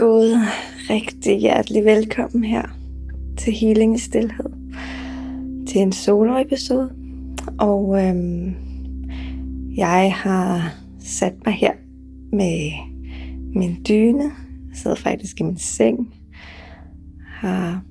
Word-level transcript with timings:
God 0.00 0.36
rigtig 0.90 1.38
hjertelig 1.38 1.84
velkommen 1.84 2.44
her 2.44 2.66
til 3.38 3.52
Healing 3.52 3.94
i 3.94 3.98
Stilhed. 3.98 4.50
Til 5.68 5.80
en 5.80 5.92
solo-episode. 5.92 6.94
Og 7.58 8.06
øhm, 8.06 8.54
jeg 9.76 10.14
har 10.16 10.74
sat 11.00 11.34
mig 11.46 11.54
her 11.54 11.72
med 12.32 12.70
min 13.54 13.84
dyne. 13.88 14.22
Jeg 14.68 14.76
sidder 14.76 14.96
faktisk 14.96 15.40
i 15.40 15.42
min 15.42 15.58
seng. 15.58 16.14
Har 17.26 17.82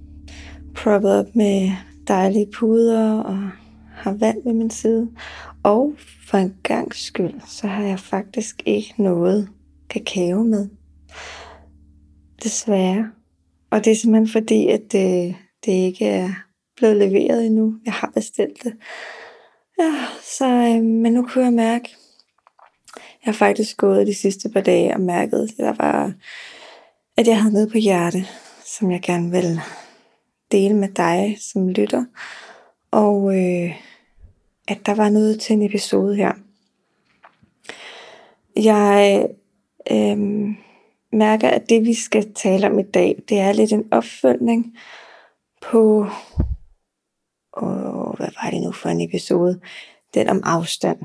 proppet 0.75 1.11
op 1.19 1.35
med 1.35 1.71
dejlige 2.07 2.47
puder 2.53 3.13
og 3.13 3.49
har 3.93 4.13
vand 4.13 4.37
ved 4.45 4.53
min 4.53 4.69
side. 4.69 5.09
Og 5.63 5.93
for 6.29 6.37
en 6.37 6.55
gang 6.63 6.95
skyld, 6.95 7.33
så 7.47 7.67
har 7.67 7.83
jeg 7.83 7.99
faktisk 7.99 8.63
ikke 8.65 8.93
noget 8.97 9.49
kakao 9.89 10.43
med. 10.43 10.78
Desværre. 12.43 13.11
Og 13.69 13.85
det 13.85 13.91
er 13.91 13.95
simpelthen 13.95 14.31
fordi, 14.31 14.67
at 14.67 14.81
det, 14.91 15.35
det 15.65 15.71
ikke 15.71 16.05
er 16.05 16.29
blevet 16.75 16.97
leveret 16.97 17.45
endnu. 17.45 17.75
Jeg 17.85 17.93
har 17.93 18.11
bestilt 18.15 18.63
det. 18.63 18.73
Ja, 19.79 19.93
så, 20.37 20.45
øh, 20.45 20.83
men 20.83 21.13
nu 21.13 21.27
kunne 21.27 21.43
jeg 21.43 21.53
mærke, 21.53 21.95
jeg 22.95 23.33
har 23.33 23.33
faktisk 23.33 23.77
gået 23.77 24.07
de 24.07 24.13
sidste 24.13 24.49
par 24.49 24.61
dage 24.61 24.93
og 24.93 25.01
mærket, 25.01 25.43
at 25.43 25.57
der 25.57 25.73
var, 25.73 26.13
at 27.17 27.27
jeg 27.27 27.41
havde 27.41 27.53
noget 27.53 27.71
på 27.71 27.77
hjerte, 27.77 28.25
som 28.65 28.91
jeg 28.91 29.01
gerne 29.01 29.31
vil 29.31 29.59
dele 30.51 30.75
med 30.75 30.89
dig, 30.89 31.37
som 31.39 31.67
lytter. 31.67 32.05
Og 32.91 33.35
øh, 33.35 33.75
at 34.67 34.85
der 34.85 34.95
var 34.95 35.09
noget 35.09 35.39
til 35.39 35.53
en 35.53 35.61
episode 35.61 36.15
her. 36.15 36.33
Jeg 38.55 39.27
øh, 39.91 40.49
mærker, 41.11 41.49
at 41.49 41.69
det 41.69 41.85
vi 41.85 41.93
skal 41.93 42.33
tale 42.33 42.67
om 42.67 42.79
i 42.79 42.83
dag, 42.83 43.23
det 43.29 43.39
er 43.39 43.51
lidt 43.51 43.71
en 43.71 43.93
opfølgning 43.93 44.77
på, 45.61 46.07
åh, 47.57 48.15
hvad 48.17 48.29
var 48.43 48.49
det 48.51 48.61
nu 48.61 48.71
for 48.71 48.89
en 48.89 49.01
episode? 49.01 49.61
Den 50.13 50.29
om 50.29 50.41
afstand. 50.43 50.99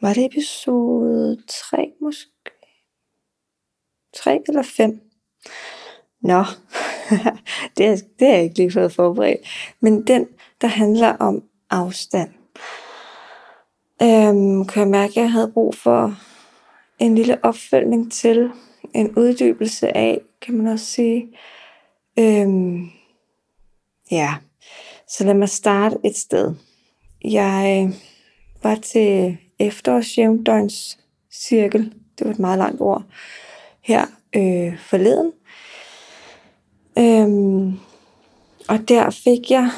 Var 0.00 0.14
det 0.14 0.24
episode 0.24 1.42
3 1.70 1.92
måske? 2.00 2.30
3 4.16 4.40
eller 4.48 4.62
5? 4.62 5.00
Nå, 6.22 6.44
det, 7.76 7.86
er, 7.86 7.96
det 8.18 8.28
har 8.28 8.34
jeg 8.34 8.42
ikke 8.42 8.56
lige 8.56 8.72
fået 8.72 8.92
forberedt. 8.92 9.40
Men 9.80 10.06
den, 10.06 10.28
der 10.60 10.68
handler 10.68 11.16
om 11.16 11.42
afstand. 11.70 12.30
Øhm, 14.02 14.66
kan 14.66 14.80
jeg 14.80 14.88
mærke, 14.88 15.10
at 15.10 15.16
jeg 15.16 15.32
havde 15.32 15.52
brug 15.52 15.74
for 15.74 16.14
en 16.98 17.14
lille 17.14 17.44
opfølgning 17.44 18.12
til, 18.12 18.50
en 18.94 19.18
uddybelse 19.18 19.96
af, 19.96 20.20
kan 20.42 20.54
man 20.54 20.66
også 20.66 20.86
sige. 20.86 21.28
Øhm, 22.18 22.90
ja, 24.10 24.34
så 25.08 25.24
lad 25.24 25.34
mig 25.34 25.48
starte 25.48 25.96
et 26.04 26.16
sted. 26.16 26.54
Jeg 27.24 27.86
øh, 27.86 27.94
var 28.62 28.74
til 28.74 29.36
efterårsjævndøgns 29.58 30.98
cirkel, 31.32 31.94
det 32.18 32.26
var 32.26 32.32
et 32.32 32.38
meget 32.38 32.58
langt 32.58 32.80
ord, 32.80 33.02
her 33.80 34.06
øh, 34.36 34.78
forleden. 34.78 35.32
Øhm, 36.98 37.78
og 38.68 38.88
der 38.88 39.10
fik 39.10 39.50
jeg 39.50 39.70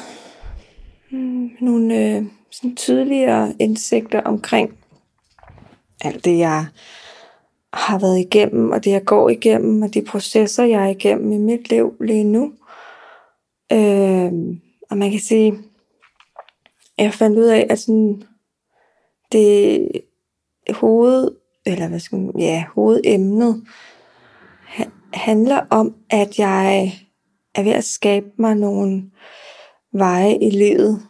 mm, 1.11 1.51
nogle 1.61 1.95
øh, 1.95 2.23
sådan 2.51 2.75
tydeligere 2.75 3.53
indsigter 3.59 4.21
omkring 4.21 4.77
alt 6.01 6.25
det, 6.25 6.37
jeg 6.37 6.65
har 7.73 7.99
været 7.99 8.19
igennem, 8.19 8.71
og 8.71 8.83
det 8.83 8.91
jeg 8.91 9.05
går 9.05 9.29
igennem, 9.29 9.81
og 9.81 9.93
de 9.93 10.01
processer, 10.01 10.63
jeg 10.63 10.83
er 10.83 10.89
igennem 10.89 11.31
i 11.31 11.37
mit 11.37 11.69
liv 11.69 11.95
lige 12.01 12.23
nu. 12.23 12.53
Øh, 13.71 14.31
og 14.89 14.97
man 14.97 15.11
kan 15.11 15.19
sige, 15.19 15.53
jeg 16.97 17.13
fandt 17.13 17.37
ud 17.37 17.45
af, 17.45 17.67
at 17.69 17.79
sådan, 17.79 18.23
det 19.31 19.87
hoved, 20.69 21.31
eller 21.65 21.87
hvad 21.87 21.99
skal 21.99 22.19
man, 22.19 22.39
ja, 22.39 22.65
hovedemnet 22.75 23.67
handler 25.13 25.61
om, 25.69 25.95
at 26.09 26.39
jeg 26.39 26.91
er 27.55 27.63
ved 27.63 27.71
at 27.71 27.83
skabe 27.83 28.27
mig 28.37 28.55
nogle 28.55 29.11
veje 29.91 30.37
i 30.37 30.49
livet, 30.49 31.07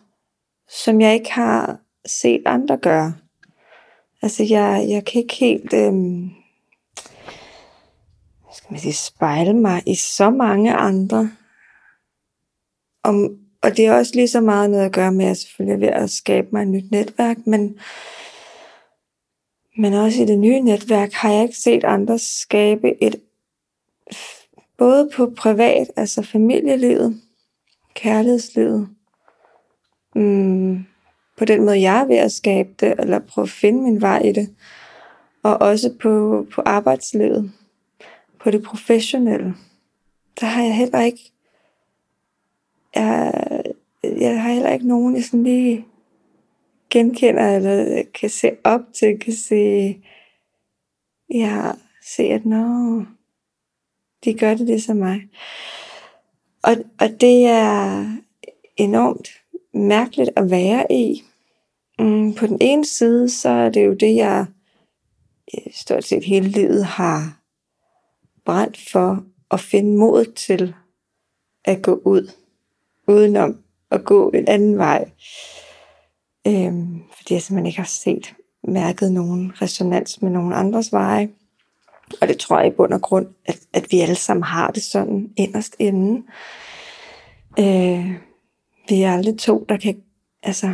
som 0.70 1.02
jeg 1.02 1.14
ikke 1.14 1.32
har 1.32 1.80
set 2.06 2.42
andre 2.46 2.78
gøre. 2.78 3.14
Altså, 4.22 4.44
jeg, 4.50 4.86
jeg 4.90 5.06
kan 5.06 5.22
ikke 5.22 5.36
helt 5.36 5.74
øh, 5.74 5.94
skal 8.64 8.74
man 8.74 8.80
sige, 8.80 8.94
spejle 8.94 9.54
mig 9.54 9.84
i 9.86 9.96
så 9.96 10.30
mange 10.30 10.74
andre. 10.74 11.32
Om, 13.04 13.38
og 13.62 13.78
det 13.78 13.86
er 13.86 13.94
også 13.94 14.12
lige 14.16 14.28
så 14.28 14.42
meget 14.42 14.70
noget 14.70 14.86
at 14.86 14.92
gøre 14.92 15.12
med, 15.12 15.26
at 15.26 15.30
jeg 15.30 15.38
selvfølgelig 15.38 15.74
er 15.74 15.92
ved 15.92 16.04
at 16.04 16.10
skabe 16.10 16.48
mig 16.52 16.62
et 16.62 16.68
nyt 16.68 16.92
netværk, 16.92 17.38
men, 17.48 17.80
men 19.78 19.94
også 19.94 20.22
i 20.22 20.26
det 20.26 20.40
nye 20.40 20.60
netværk 20.60 21.14
har 21.14 21.32
jeg 21.32 21.44
ikke 21.44 21.58
set 21.58 21.84
andre 21.84 22.20
skabe 22.20 23.04
et, 23.04 23.16
både 24.78 25.10
på 25.16 25.34
privat, 25.38 25.88
altså 25.96 26.22
familielivet, 26.22 27.22
kærlighedslivet, 27.94 28.90
mm, 30.16 30.86
på 31.38 31.46
den 31.46 31.66
måde, 31.66 31.82
jeg 31.82 32.00
er 32.00 32.06
ved 32.06 32.18
at 32.18 32.32
skabe 32.32 32.70
det, 32.80 33.00
eller 33.00 33.20
prøve 33.20 33.44
at 33.44 33.50
finde 33.50 33.82
min 33.82 34.02
vej 34.02 34.20
i 34.20 34.32
det, 34.32 34.56
og 35.44 35.58
også 35.58 35.94
på, 36.02 36.46
på 36.56 36.62
arbejdslivet 36.66 37.52
på 38.44 38.52
det 38.52 38.64
professionelle, 38.64 39.56
der 40.40 40.46
har 40.46 40.64
jeg 40.64 40.76
heller 40.76 41.02
ikke, 41.02 41.32
jeg, 42.96 43.64
jeg 44.04 44.42
har 44.42 44.54
heller 44.54 44.74
ikke 44.74 44.88
nogen, 44.88 45.16
jeg 45.16 45.24
sådan 45.24 45.44
lige 45.44 45.86
genkender, 46.90 47.56
eller 47.56 48.04
kan 48.14 48.30
se 48.30 48.52
op 48.64 48.82
til, 48.94 49.20
kan 49.20 49.34
se, 49.34 49.98
ja, 51.34 51.72
se 52.02 52.24
at, 52.24 52.46
nå, 52.46 53.06
de 54.24 54.34
gør 54.34 54.54
det 54.54 54.68
det 54.68 54.84
som 54.84 54.98
mig. 54.98 55.30
Og, 56.64 56.76
og 57.00 57.22
det 57.22 57.46
er 57.46 58.06
enormt 58.78 59.30
mærkeligt 59.74 60.30
at 60.36 60.52
være 60.52 60.92
i. 60.92 61.24
Mm, 62.00 62.34
på 62.34 62.48
den 62.48 62.58
ene 62.62 62.86
side, 62.86 63.30
så 63.30 63.50
er 63.50 63.70
det 63.70 63.86
jo 63.86 63.94
det, 63.94 64.16
jeg 64.16 64.46
øh, 65.54 65.74
stort 65.74 66.04
set 66.04 66.24
hele 66.24 66.48
livet 66.48 66.86
har 66.86 67.43
brændt 68.46 68.90
for 68.92 69.24
at 69.52 69.60
finde 69.60 69.98
mod 69.98 70.26
til 70.26 70.76
at 71.66 71.82
gå 71.82 72.02
ud, 72.06 72.32
udenom 73.08 73.58
at 73.92 74.04
gå 74.04 74.30
en 74.30 74.48
anden 74.48 74.78
vej. 74.78 75.10
Øhm, 76.48 77.02
fordi 77.18 77.34
jeg 77.34 77.42
simpelthen 77.42 77.66
ikke 77.66 77.80
har 77.80 77.86
set, 77.86 78.36
mærket 78.64 79.12
nogen 79.12 79.62
resonans 79.62 80.22
med 80.22 80.32
nogen 80.32 80.54
andres 80.54 80.92
veje. 80.92 81.30
Og 82.22 82.28
det 82.28 82.38
tror 82.38 82.60
jeg 82.60 82.68
i 82.68 82.76
bund 82.76 82.94
og 82.94 83.02
grund, 83.02 83.28
at, 83.46 83.60
at 83.74 83.92
vi 83.92 84.00
alle 84.00 84.16
sammen 84.16 84.44
har 84.44 84.72
det 84.72 84.84
sådan 84.84 85.34
inderst 85.38 85.76
inde. 85.80 86.24
Øh, 87.60 88.12
vi 88.90 89.02
er 89.02 89.14
alle 89.14 89.38
to, 89.38 89.66
der 89.70 89.78
kan, 89.78 90.04
altså, 90.44 90.74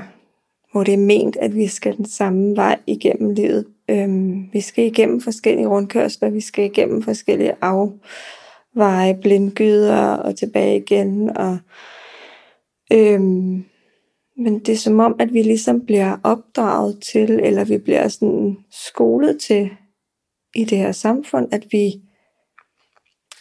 hvor 0.71 0.83
det 0.83 0.93
er 0.93 0.97
ment, 0.97 1.35
at 1.35 1.55
vi 1.55 1.67
skal 1.67 1.97
den 1.97 2.05
samme 2.05 2.55
vej 2.55 2.79
igennem 2.87 3.33
livet 3.33 3.65
Øhm, 3.89 4.49
vi 4.53 4.61
skal 4.61 4.85
igennem 4.85 5.21
forskellige 5.21 5.67
rundkørsler, 5.67 6.29
vi 6.29 6.41
skal 6.41 6.65
igennem 6.65 7.03
forskellige 7.03 7.55
afveje, 7.61 9.17
blindgyder 9.21 10.15
og 10.15 10.35
tilbage 10.35 10.77
igen. 10.77 11.37
Og, 11.37 11.57
øhm, 12.93 13.65
men 14.37 14.59
det 14.59 14.69
er 14.69 14.77
som 14.77 14.99
om, 14.99 15.15
at 15.19 15.33
vi 15.33 15.41
ligesom 15.41 15.85
bliver 15.85 16.17
opdraget 16.23 16.99
til, 17.03 17.39
eller 17.43 17.63
vi 17.63 17.77
bliver 17.77 18.07
sådan 18.07 18.57
skolet 18.71 19.41
til 19.41 19.69
i 20.55 20.63
det 20.63 20.77
her 20.77 20.91
samfund, 20.91 21.53
at 21.53 21.65
vi 21.71 22.01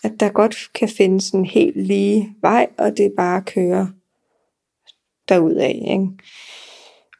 at 0.04 0.12
der 0.20 0.28
godt 0.28 0.56
kan 0.74 0.88
findes 0.88 1.30
en 1.30 1.44
helt 1.44 1.76
lige 1.76 2.36
vej, 2.40 2.68
og 2.78 2.96
det 2.96 3.12
bare 3.16 3.42
kører 3.42 3.86
derudad. 5.28 5.68
Ikke? 5.68 6.08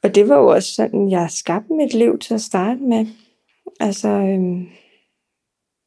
Og 0.03 0.15
det 0.15 0.29
var 0.29 0.39
jo 0.39 0.47
også 0.47 0.73
sådan, 0.73 1.11
jeg 1.11 1.31
skabte 1.31 1.73
mit 1.73 1.95
liv 1.95 2.19
til 2.19 2.35
at 2.35 2.41
starte 2.41 2.81
med. 2.81 3.07
Altså, 3.81 4.09
øhm, 4.09 4.67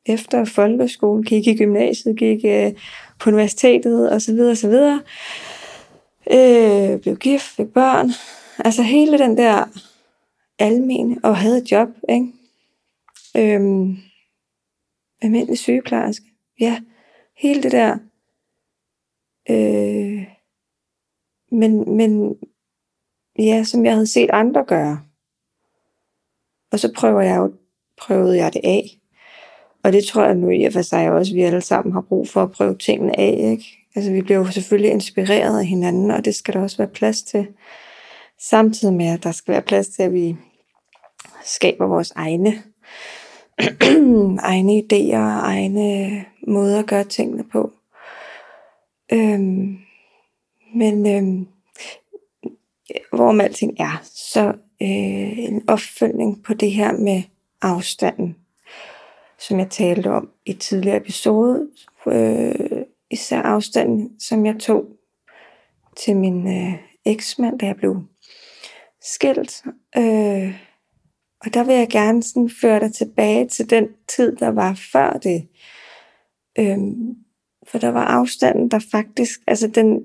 efter 0.05 0.45
folkeskolen, 0.45 1.23
gik 1.23 1.47
i 1.47 1.57
gymnasiet, 1.57 2.17
gik 2.17 2.45
øh, 2.45 2.73
på 3.19 3.29
universitetet 3.29 4.11
og 4.11 4.21
så 4.21 4.33
videre, 4.33 4.51
og 4.51 4.57
så 4.57 4.69
videre. 4.69 5.01
Øh, 6.31 6.99
blev 6.99 7.15
gift, 7.17 7.43
fik 7.43 7.67
børn. 7.67 8.09
Altså 8.65 8.81
hele 8.83 9.17
den 9.17 9.37
der 9.37 9.65
almen 10.59 11.25
og 11.25 11.37
havde 11.37 11.57
et 11.57 11.71
job, 11.71 11.89
ikke? 12.09 12.27
Øhm, 13.37 13.97
almindelig 15.21 15.57
sygeplejerske. 15.57 16.25
Ja, 16.59 16.81
hele 17.37 17.63
det 17.63 17.71
der. 17.71 17.97
Øh, 19.49 20.27
men, 21.51 21.97
men, 21.97 22.35
ja, 23.39 23.63
som 23.63 23.85
jeg 23.85 23.93
havde 23.93 24.07
set 24.07 24.29
andre 24.33 24.65
gøre. 24.67 25.01
Og 26.71 26.79
så 26.79 26.93
prøver 26.97 27.21
jeg 27.21 27.37
jo, 27.37 27.53
prøvede 27.97 28.37
jeg 28.37 28.53
det 28.53 28.61
af. 28.63 28.97
Og 29.83 29.93
det 29.93 30.05
tror 30.05 30.23
jeg 30.23 30.35
nu 30.35 30.49
i 30.49 30.63
og 30.63 30.73
for 30.73 30.81
sig 30.81 31.11
også, 31.11 31.31
at 31.31 31.35
vi 31.35 31.41
alle 31.41 31.61
sammen 31.61 31.93
har 31.93 32.01
brug 32.01 32.27
for 32.27 32.43
at 32.43 32.51
prøve 32.51 32.77
tingene 32.77 33.19
af. 33.19 33.51
Ikke? 33.51 33.65
Altså 33.95 34.11
vi 34.11 34.21
bliver 34.21 34.37
jo 34.37 34.51
selvfølgelig 34.51 34.91
inspireret 34.91 35.59
af 35.59 35.65
hinanden, 35.65 36.11
og 36.11 36.25
det 36.25 36.35
skal 36.35 36.53
der 36.53 36.61
også 36.61 36.77
være 36.77 36.87
plads 36.87 37.23
til. 37.23 37.47
Samtidig 38.39 38.93
med, 38.93 39.05
at 39.05 39.23
der 39.23 39.31
skal 39.31 39.51
være 39.51 39.61
plads 39.61 39.87
til, 39.87 40.03
at 40.03 40.13
vi 40.13 40.35
skaber 41.43 41.87
vores 41.87 42.11
egne, 42.15 42.63
egne 44.51 44.83
idéer 44.83 45.17
og 45.17 45.39
egne 45.39 46.25
måder 46.47 46.79
at 46.79 46.87
gøre 46.87 47.03
tingene 47.03 47.43
på. 47.43 47.71
Øhm, 49.13 49.77
men 50.75 51.15
øhm, 51.15 51.47
hvorom 53.13 53.41
alting 53.41 53.79
er, 53.79 54.01
så 54.03 54.47
øh, 54.81 55.39
en 55.39 55.69
opfølgning 55.69 56.43
på 56.43 56.53
det 56.53 56.71
her 56.71 56.91
med 56.91 57.23
afstanden, 57.61 58.35
som 59.39 59.59
jeg 59.59 59.69
talte 59.69 60.11
om 60.11 60.29
i 60.45 60.53
tidligere 60.53 60.97
episode, 60.97 61.67
øh, 62.07 62.81
især 63.11 63.41
afstanden, 63.41 64.19
som 64.19 64.45
jeg 64.45 64.59
tog 64.59 64.85
til 65.97 66.17
min 66.17 66.47
øh, 66.47 66.73
eksmand, 67.05 67.59
da 67.59 67.65
jeg 67.65 67.75
blev 67.75 68.01
skilt. 69.01 69.63
Øh, 69.97 70.55
og 71.45 71.53
der 71.53 71.63
vil 71.63 71.75
jeg 71.75 71.89
gerne 71.89 72.23
sådan 72.23 72.49
føre 72.61 72.79
dig 72.79 72.93
tilbage 72.93 73.47
til 73.47 73.69
den 73.69 73.87
tid, 74.07 74.35
der 74.35 74.47
var 74.47 74.73
før 74.91 75.13
det. 75.13 75.47
Øh, 76.59 76.77
for 77.67 77.77
der 77.77 77.89
var 77.89 78.05
afstanden, 78.05 78.71
der 78.71 78.79
faktisk, 78.91 79.39
altså 79.47 79.67
den, 79.67 80.03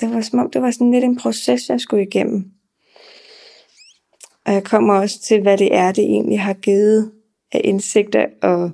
det 0.00 0.10
var 0.10 0.20
som 0.20 0.38
om, 0.38 0.50
det 0.50 0.62
var 0.62 0.70
sådan 0.70 0.90
lidt 0.90 1.04
en 1.04 1.18
proces, 1.18 1.68
jeg 1.68 1.80
skulle 1.80 2.06
igennem. 2.06 2.52
Og 4.46 4.52
jeg 4.52 4.64
kommer 4.64 4.94
også 4.94 5.20
til, 5.20 5.42
hvad 5.42 5.58
det 5.58 5.74
er, 5.74 5.92
det 5.92 6.04
egentlig 6.04 6.40
har 6.40 6.54
givet 6.54 7.12
af 7.52 7.60
indsigter 7.64 8.26
og 8.42 8.70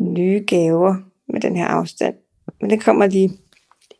nye 0.00 0.44
gaver 0.46 0.94
med 1.28 1.40
den 1.40 1.56
her 1.56 1.66
afstand. 1.66 2.14
Men 2.60 2.70
det 2.70 2.84
kommer 2.84 3.06
lige 3.06 3.30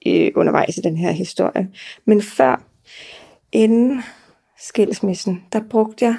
øh, 0.06 0.32
undervejs 0.34 0.78
i 0.78 0.80
den 0.80 0.96
her 0.96 1.10
historie. 1.10 1.70
Men 2.04 2.22
før, 2.22 2.64
inden 3.52 4.02
skilsmissen, 4.58 5.44
der 5.52 5.60
brugte 5.70 6.04
jeg 6.04 6.16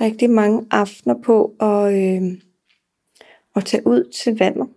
rigtig 0.00 0.30
mange 0.30 0.66
aftener 0.70 1.14
på 1.24 1.54
at, 1.60 1.94
øh, 1.94 2.38
at 3.56 3.64
tage 3.64 3.86
ud 3.86 4.10
til 4.10 4.38
vandet. 4.38 4.68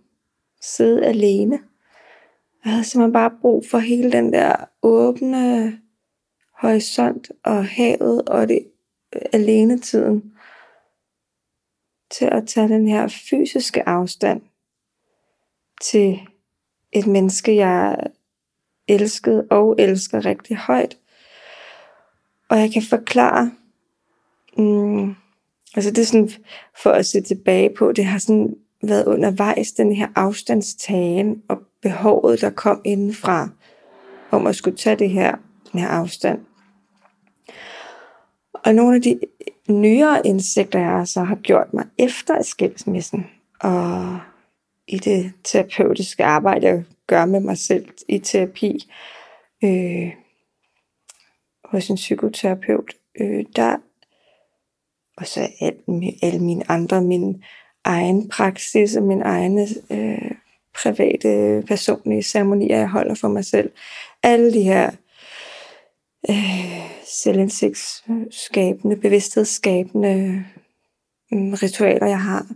Sidde 0.62 1.06
alene. 1.06 1.58
Jeg 2.64 2.72
havde 2.72 2.84
simpelthen 2.84 3.12
bare 3.12 3.30
brug 3.40 3.64
for 3.70 3.78
hele 3.78 4.12
den 4.12 4.32
der 4.32 4.56
åbne 4.82 5.78
horisont 6.54 7.32
og 7.44 7.66
havet 7.66 8.28
og 8.28 8.48
det 8.48 8.66
øh, 9.14 9.22
alene 9.32 9.78
tiden 9.78 10.34
til 12.10 12.24
at 12.24 12.46
tage 12.46 12.68
den 12.68 12.88
her 12.88 13.08
fysiske 13.30 13.88
afstand 13.88 14.42
til 15.80 16.20
et 16.92 17.06
menneske, 17.06 17.56
jeg 17.56 17.96
elskede 18.88 19.46
og 19.50 19.76
elsker 19.78 20.24
rigtig 20.24 20.56
højt. 20.56 20.98
Og 22.48 22.58
jeg 22.58 22.72
kan 22.72 22.82
forklare, 22.82 23.52
mm, 24.58 25.14
altså 25.74 25.90
det 25.90 25.98
er 25.98 26.06
sådan, 26.06 26.30
for 26.82 26.90
at 26.90 27.06
se 27.06 27.20
tilbage 27.20 27.74
på, 27.74 27.92
det 27.92 28.04
har 28.04 28.18
sådan 28.18 28.56
været 28.82 29.06
undervejs, 29.06 29.72
den 29.72 29.92
her 29.92 30.08
afstandstagen 30.16 31.42
og 31.48 31.58
behovet, 31.82 32.40
der 32.40 32.50
kom 32.50 32.80
indenfra, 32.84 33.48
om 34.30 34.46
at 34.46 34.56
skulle 34.56 34.76
tage 34.76 34.96
det 34.96 35.10
her, 35.10 35.36
den 35.72 35.80
her 35.80 35.88
afstand. 35.88 36.40
Og 38.52 38.74
nogle 38.74 38.96
af 38.96 39.02
de 39.02 39.20
nyere 39.68 40.26
indsigter, 40.26 40.78
jeg 40.78 41.08
så 41.08 41.20
har 41.20 41.34
gjort 41.34 41.74
mig 41.74 41.86
efter 41.98 42.42
skilsmissen, 42.42 43.26
og 43.60 44.18
i 44.88 44.98
det 44.98 45.32
terapeutiske 45.44 46.24
arbejde, 46.24 46.66
jeg 46.66 46.84
gør 47.06 47.24
med 47.24 47.40
mig 47.40 47.58
selv 47.58 47.88
i 48.08 48.18
terapi, 48.18 48.90
øh, 49.64 50.12
hos 51.64 51.88
en 51.88 51.96
psykoterapeut, 51.96 52.94
øh, 53.20 53.44
der, 53.56 53.76
og 55.16 55.26
så 55.26 55.48
alle, 55.60 56.12
alle 56.22 56.40
mine 56.40 56.70
andre, 56.70 57.02
min 57.02 57.44
egen 57.84 58.28
praksis 58.28 58.96
og 58.96 59.02
min 59.02 59.22
egne 59.22 59.66
øh, 59.90 60.30
private, 60.82 61.62
personlige 61.66 62.22
ceremonier, 62.22 62.78
jeg 62.78 62.88
holder 62.88 63.14
for 63.14 63.28
mig 63.28 63.44
selv. 63.44 63.70
Alle 64.22 64.52
de 64.52 64.62
her 64.62 64.90
øh, 66.30 66.90
selvindsigtsskabende, 67.04 68.96
bevidsthedsskabende 68.96 70.44
øh, 71.32 71.52
ritualer, 71.52 72.06
jeg 72.06 72.22
har. 72.22 72.46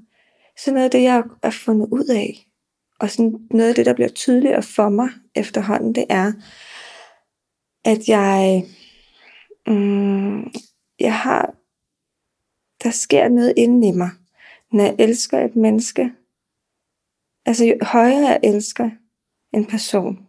Så 0.58 0.72
noget 0.72 0.84
af 0.84 0.90
det, 0.90 1.02
jeg 1.02 1.22
har 1.44 1.50
fundet 1.50 1.88
ud 1.92 2.06
af, 2.06 2.46
og 3.00 3.10
sådan 3.10 3.48
noget 3.50 3.68
af 3.68 3.74
det, 3.74 3.86
der 3.86 3.94
bliver 3.94 4.08
tydeligere 4.08 4.62
for 4.62 4.88
mig 4.88 5.08
efterhånden, 5.34 5.94
det 5.94 6.04
er, 6.10 6.32
at 7.84 8.08
jeg, 8.08 8.64
mm, 9.66 10.52
jeg 11.00 11.14
har, 11.18 11.54
der 12.82 12.90
sker 12.90 13.28
noget 13.28 13.54
inden 13.56 13.84
i 13.84 13.90
mig, 13.90 14.10
når 14.74 14.84
jeg 14.84 14.96
elsker 14.98 15.44
et 15.44 15.56
menneske. 15.56 16.12
Altså 17.46 17.64
jo 17.64 17.74
højere 17.82 18.28
jeg 18.28 18.40
elsker 18.42 18.90
en 19.52 19.64
person, 19.64 20.26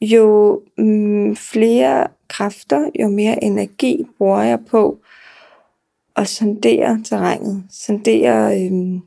jo 0.00 0.62
mm, 0.78 1.36
flere 1.36 2.06
kræfter, 2.28 2.90
jo 3.00 3.08
mere 3.08 3.44
energi 3.44 4.06
bruger 4.18 4.42
jeg 4.42 4.64
på 4.66 5.00
at 6.16 6.28
sondere 6.28 7.02
terrænet, 7.04 7.64
sondere, 7.70 8.64
øhm, 8.64 9.00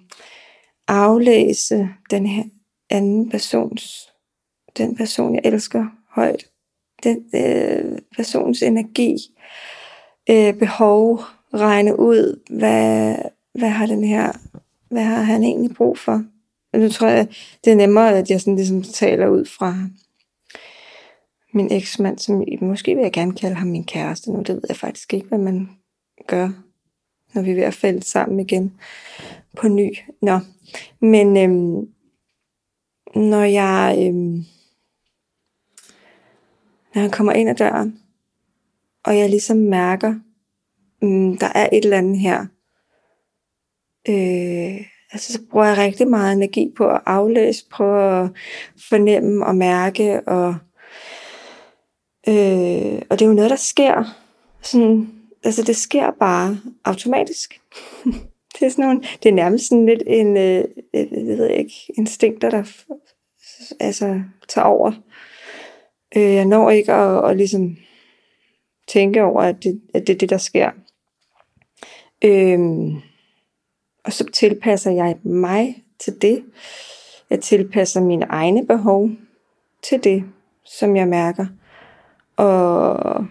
aflæse 0.87 1.89
den 2.09 2.25
her 2.25 2.43
anden 2.89 3.29
persons, 3.29 4.13
den 4.77 4.95
person, 4.95 5.35
jeg 5.35 5.41
elsker 5.45 5.85
højt, 6.09 6.45
den 7.03 7.25
øh, 7.35 7.99
persons 8.15 8.61
energi, 8.61 9.17
øh, 10.29 10.53
behov, 10.53 11.19
regne 11.53 11.99
ud, 11.99 12.39
hvad, 12.49 13.15
hvad 13.53 13.69
har 13.69 13.85
den 13.85 14.03
her, 14.03 14.31
hvad 14.89 15.03
har 15.03 15.21
han 15.21 15.43
egentlig 15.43 15.75
brug 15.75 15.97
for? 15.97 16.23
nu 16.77 16.89
tror 16.89 17.07
jeg, 17.07 17.27
det 17.65 17.71
er 17.71 17.75
nemmere, 17.75 18.17
at 18.17 18.29
jeg 18.29 18.41
sådan 18.41 18.55
ligesom 18.55 18.83
taler 18.83 19.27
ud 19.27 19.45
fra 19.45 19.75
min 21.53 21.71
eksmand, 21.71 22.17
som 22.17 22.43
måske 22.61 22.95
vil 22.95 23.01
jeg 23.01 23.13
gerne 23.13 23.35
kalde 23.35 23.55
ham 23.55 23.67
min 23.67 23.85
kæreste 23.85 24.31
nu, 24.31 24.39
det 24.39 24.55
ved 24.55 24.63
jeg 24.67 24.77
faktisk 24.77 25.13
ikke, 25.13 25.27
hvad 25.27 25.37
man 25.37 25.69
gør, 26.27 26.49
når 27.33 27.41
vi 27.41 27.51
er 27.51 27.55
ved 27.55 27.63
at 27.63 27.73
falde 27.73 28.03
sammen 28.03 28.39
igen 28.39 28.73
på 29.57 29.67
ny. 29.67 29.97
Nå, 30.21 30.39
men 30.99 31.37
øhm, 31.37 31.87
når 33.15 33.43
jeg 33.43 33.95
øhm, 33.99 34.45
når 36.95 37.01
han 37.01 37.11
kommer 37.11 37.33
ind 37.33 37.49
ad 37.49 37.55
døren, 37.55 37.99
og 39.05 39.17
jeg 39.17 39.29
ligesom 39.29 39.57
mærker, 39.57 40.15
øhm, 41.03 41.37
der 41.37 41.47
er 41.55 41.69
et 41.71 41.83
eller 41.83 41.97
andet 41.97 42.19
her, 42.19 42.45
øh, 44.09 44.85
altså 45.11 45.33
så 45.33 45.39
bruger 45.51 45.65
jeg 45.65 45.77
rigtig 45.77 46.07
meget 46.07 46.33
energi 46.33 46.71
på 46.77 46.87
at 46.87 47.01
aflæse, 47.05 47.65
prøve 47.71 48.23
at 48.23 48.29
fornemme 48.89 49.45
og 49.45 49.55
mærke 49.55 50.27
og 50.27 50.55
Øh, 52.27 53.01
og 53.09 53.19
det 53.19 53.25
er 53.25 53.29
jo 53.29 53.33
noget, 53.33 53.49
der 53.49 53.55
sker. 53.55 54.03
Sådan, 54.61 55.09
altså 55.43 55.63
det 55.63 55.75
sker 55.75 56.11
bare 56.19 56.59
automatisk. 56.85 57.61
det 58.59 58.65
er 58.65 58.69
sådan 58.69 58.85
nogle, 58.85 59.01
det 59.23 59.29
er 59.29 59.33
nærmest 59.33 59.69
sådan 59.69 59.85
lidt 59.85 60.03
en, 60.07 60.37
øh, 60.37 60.63
øh 60.93 61.11
jeg 61.11 61.37
ved 61.37 61.49
ikke, 61.49 61.73
instinkter, 61.97 62.49
der 62.49 62.63
altså, 63.79 64.21
tager 64.47 64.65
over. 64.65 64.91
Øh, 66.15 66.33
jeg 66.33 66.45
når 66.45 66.69
ikke 66.69 66.93
at, 66.93 67.29
at 67.29 67.37
ligesom 67.37 67.77
tænke 68.87 69.23
over, 69.23 69.41
at 69.41 69.63
det, 69.63 69.81
at 69.93 70.07
det 70.07 70.13
er 70.13 70.17
det, 70.17 70.29
der 70.29 70.37
sker. 70.37 70.71
Øh, 72.23 72.59
og 74.05 74.13
så 74.13 74.25
tilpasser 74.33 74.91
jeg 74.91 75.17
mig 75.23 75.83
til 75.99 76.21
det. 76.21 76.43
Jeg 77.29 77.39
tilpasser 77.41 78.01
mine 78.01 78.25
egne 78.25 78.67
behov 78.67 79.09
til 79.83 80.03
det, 80.03 80.23
som 80.65 80.95
jeg 80.95 81.07
mærker. 81.07 81.45
Og 82.37 83.25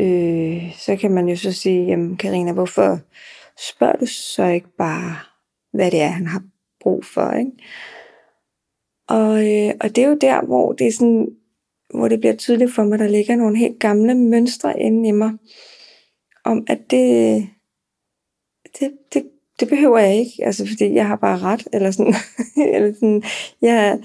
øh, 0.00 0.76
så 0.78 0.96
kan 0.96 1.10
man 1.10 1.28
jo 1.28 1.36
så 1.36 1.52
sige, 1.52 1.86
jamen 1.86 2.16
Karina, 2.16 2.52
hvorfor 2.52 2.98
spørger 3.68 3.96
du 3.96 4.06
så 4.06 4.44
ikke 4.44 4.76
bare, 4.78 5.16
hvad 5.72 5.90
det 5.90 6.00
er, 6.00 6.08
han 6.08 6.26
har 6.26 6.42
brug 6.80 7.04
for, 7.04 7.32
ikke? 7.32 7.52
Og, 9.08 9.46
øh, 9.46 9.74
og 9.80 9.96
det 9.96 10.04
er 10.04 10.08
jo 10.08 10.18
der, 10.20 10.44
hvor 10.44 10.72
det 10.72 10.86
er 10.86 10.92
sådan, 10.92 11.36
hvor 11.94 12.08
det 12.08 12.20
bliver 12.20 12.36
tydeligt 12.36 12.74
for 12.74 12.84
mig, 12.84 12.94
at 12.94 13.00
der 13.00 13.08
ligger 13.08 13.36
nogle 13.36 13.58
helt 13.58 13.78
gamle 13.78 14.14
mønstre 14.14 14.80
inde 14.80 15.08
i 15.08 15.12
mig, 15.12 15.32
om 16.44 16.64
at 16.68 16.90
det, 16.90 17.48
det, 18.80 18.92
det, 19.14 19.30
det 19.60 19.68
behøver 19.68 19.98
jeg 19.98 20.16
ikke, 20.16 20.32
altså 20.44 20.66
fordi 20.68 20.94
jeg 20.94 21.06
har 21.06 21.16
bare 21.16 21.38
ret, 21.38 21.68
eller 21.72 21.90
sådan, 21.90 22.14
eller 22.74 22.94
sådan 22.94 23.22
ja, 23.62 23.96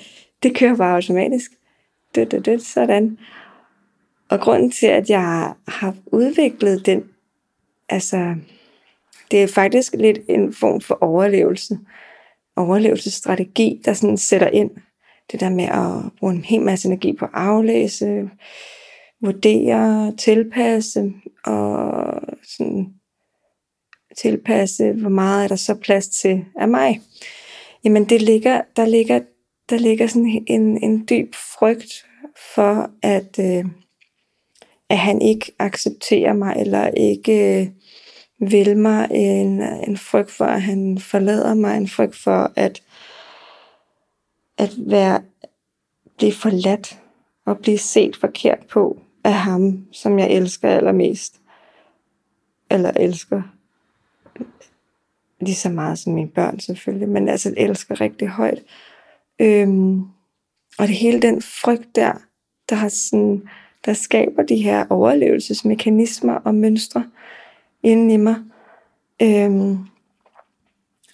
det 0.44 0.56
kører 0.56 0.76
bare 0.76 0.96
automatisk. 0.96 1.52
Det, 2.16 2.32
det, 2.32 2.46
det, 2.46 2.62
sådan. 2.62 3.18
Og 4.30 4.40
grunden 4.40 4.72
til, 4.72 4.88
at 4.88 5.10
jeg 5.10 5.54
har 5.68 5.96
udviklet 6.06 6.86
den, 6.86 7.04
altså 7.90 8.36
det 9.32 9.44
er 9.44 9.48
faktisk 9.48 9.94
lidt 9.94 10.20
en 10.30 10.54
form 10.54 10.82
for 10.82 10.98
overlevelse. 11.02 11.80
Overlevelsesstrategi, 12.56 13.82
der 13.86 13.94
sådan 13.94 14.18
sætter 14.18 14.48
ind. 14.48 14.72
Det 15.32 15.40
der 15.40 15.50
med 15.50 15.64
at 15.64 16.12
bruge 16.20 16.34
en 16.34 16.44
hel 16.44 16.62
masse 16.62 16.88
energi 16.88 17.14
på 17.14 17.26
at 17.26 17.32
aflæse, 17.34 18.30
vurdere, 19.22 20.16
tilpasse 20.18 21.14
og 21.46 22.22
sådan 22.44 22.94
tilpasse, 24.22 24.92
hvor 24.92 25.10
meget 25.10 25.44
er 25.44 25.48
der 25.48 25.56
så 25.56 25.76
plads 25.76 26.08
til 26.08 26.46
af 26.56 26.68
mig. 26.68 27.02
Jamen 27.84 28.10
det 28.10 28.22
ligger, 28.22 28.62
der 28.76 28.86
ligger, 28.86 29.20
der 29.70 29.78
ligger 29.78 30.08
sådan 30.08 30.44
en, 30.48 30.84
en 30.84 31.06
dyb 31.10 31.36
frygt 31.36 32.06
for, 32.56 32.90
at, 33.02 33.40
øh, 33.40 33.66
at 34.90 34.98
han 34.98 35.22
ikke 35.22 35.52
accepterer 35.60 36.34
mig, 36.34 36.56
eller 36.60 36.88
ikke 36.88 37.62
øh, 37.62 37.68
vil 38.50 38.78
mig, 38.78 39.08
en, 39.12 39.62
en 39.62 39.98
frygt 39.98 40.32
for, 40.32 40.46
at 40.46 40.62
han 40.62 40.98
forlader 41.00 41.54
mig, 41.54 41.78
en 41.78 41.88
frygt 41.88 42.16
for, 42.16 42.52
at, 42.56 42.84
at 44.58 44.72
være, 44.78 45.22
blive 46.18 46.34
forladt 46.34 47.00
og 47.46 47.58
blive 47.58 47.78
set 47.78 48.16
forkert 48.16 48.60
på 48.72 49.00
af 49.24 49.34
ham, 49.34 49.86
som 49.92 50.20
jeg 50.20 50.32
elsker 50.32 50.70
allermest. 50.70 51.36
Eller 52.70 52.92
elsker 52.96 53.42
lige 55.40 55.56
så 55.56 55.70
meget 55.70 56.00
som 56.00 56.14
mine 56.14 56.30
børn 56.30 56.60
selvfølgelig, 56.60 57.10
men 57.10 57.30
altså 57.30 57.54
elsker 57.58 58.02
rigtig 58.02 58.28
højt. 58.28 58.64
Øhm, 59.40 60.00
og 60.78 60.88
det 60.88 60.96
hele 60.96 61.22
den 61.22 61.42
frygt 61.42 61.96
der, 61.96 62.14
der, 62.70 62.76
har 62.76 62.90
sådan, 62.90 63.50
der 63.86 63.94
skaber 63.94 64.44
de 64.44 64.56
her 64.56 64.86
overlevelsesmekanismer 64.90 66.34
og 66.34 66.56
mønstre 66.56 67.06
inden 67.84 68.12
i 68.12 68.18
mig. 68.18 68.36
Øhm, 69.22 69.78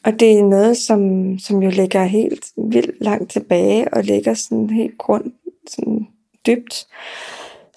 og 0.03 0.19
det 0.19 0.39
er 0.39 0.43
noget, 0.43 0.77
som, 0.77 1.39
som 1.39 1.63
jo 1.63 1.69
ligger 1.69 2.03
helt 2.03 2.45
vildt 2.57 3.01
langt 3.01 3.31
tilbage, 3.31 3.93
og 3.93 4.03
ligger 4.03 4.33
sådan 4.33 4.69
helt 4.69 4.97
grund, 4.97 5.31
sådan 5.67 6.07
dybt. 6.47 6.87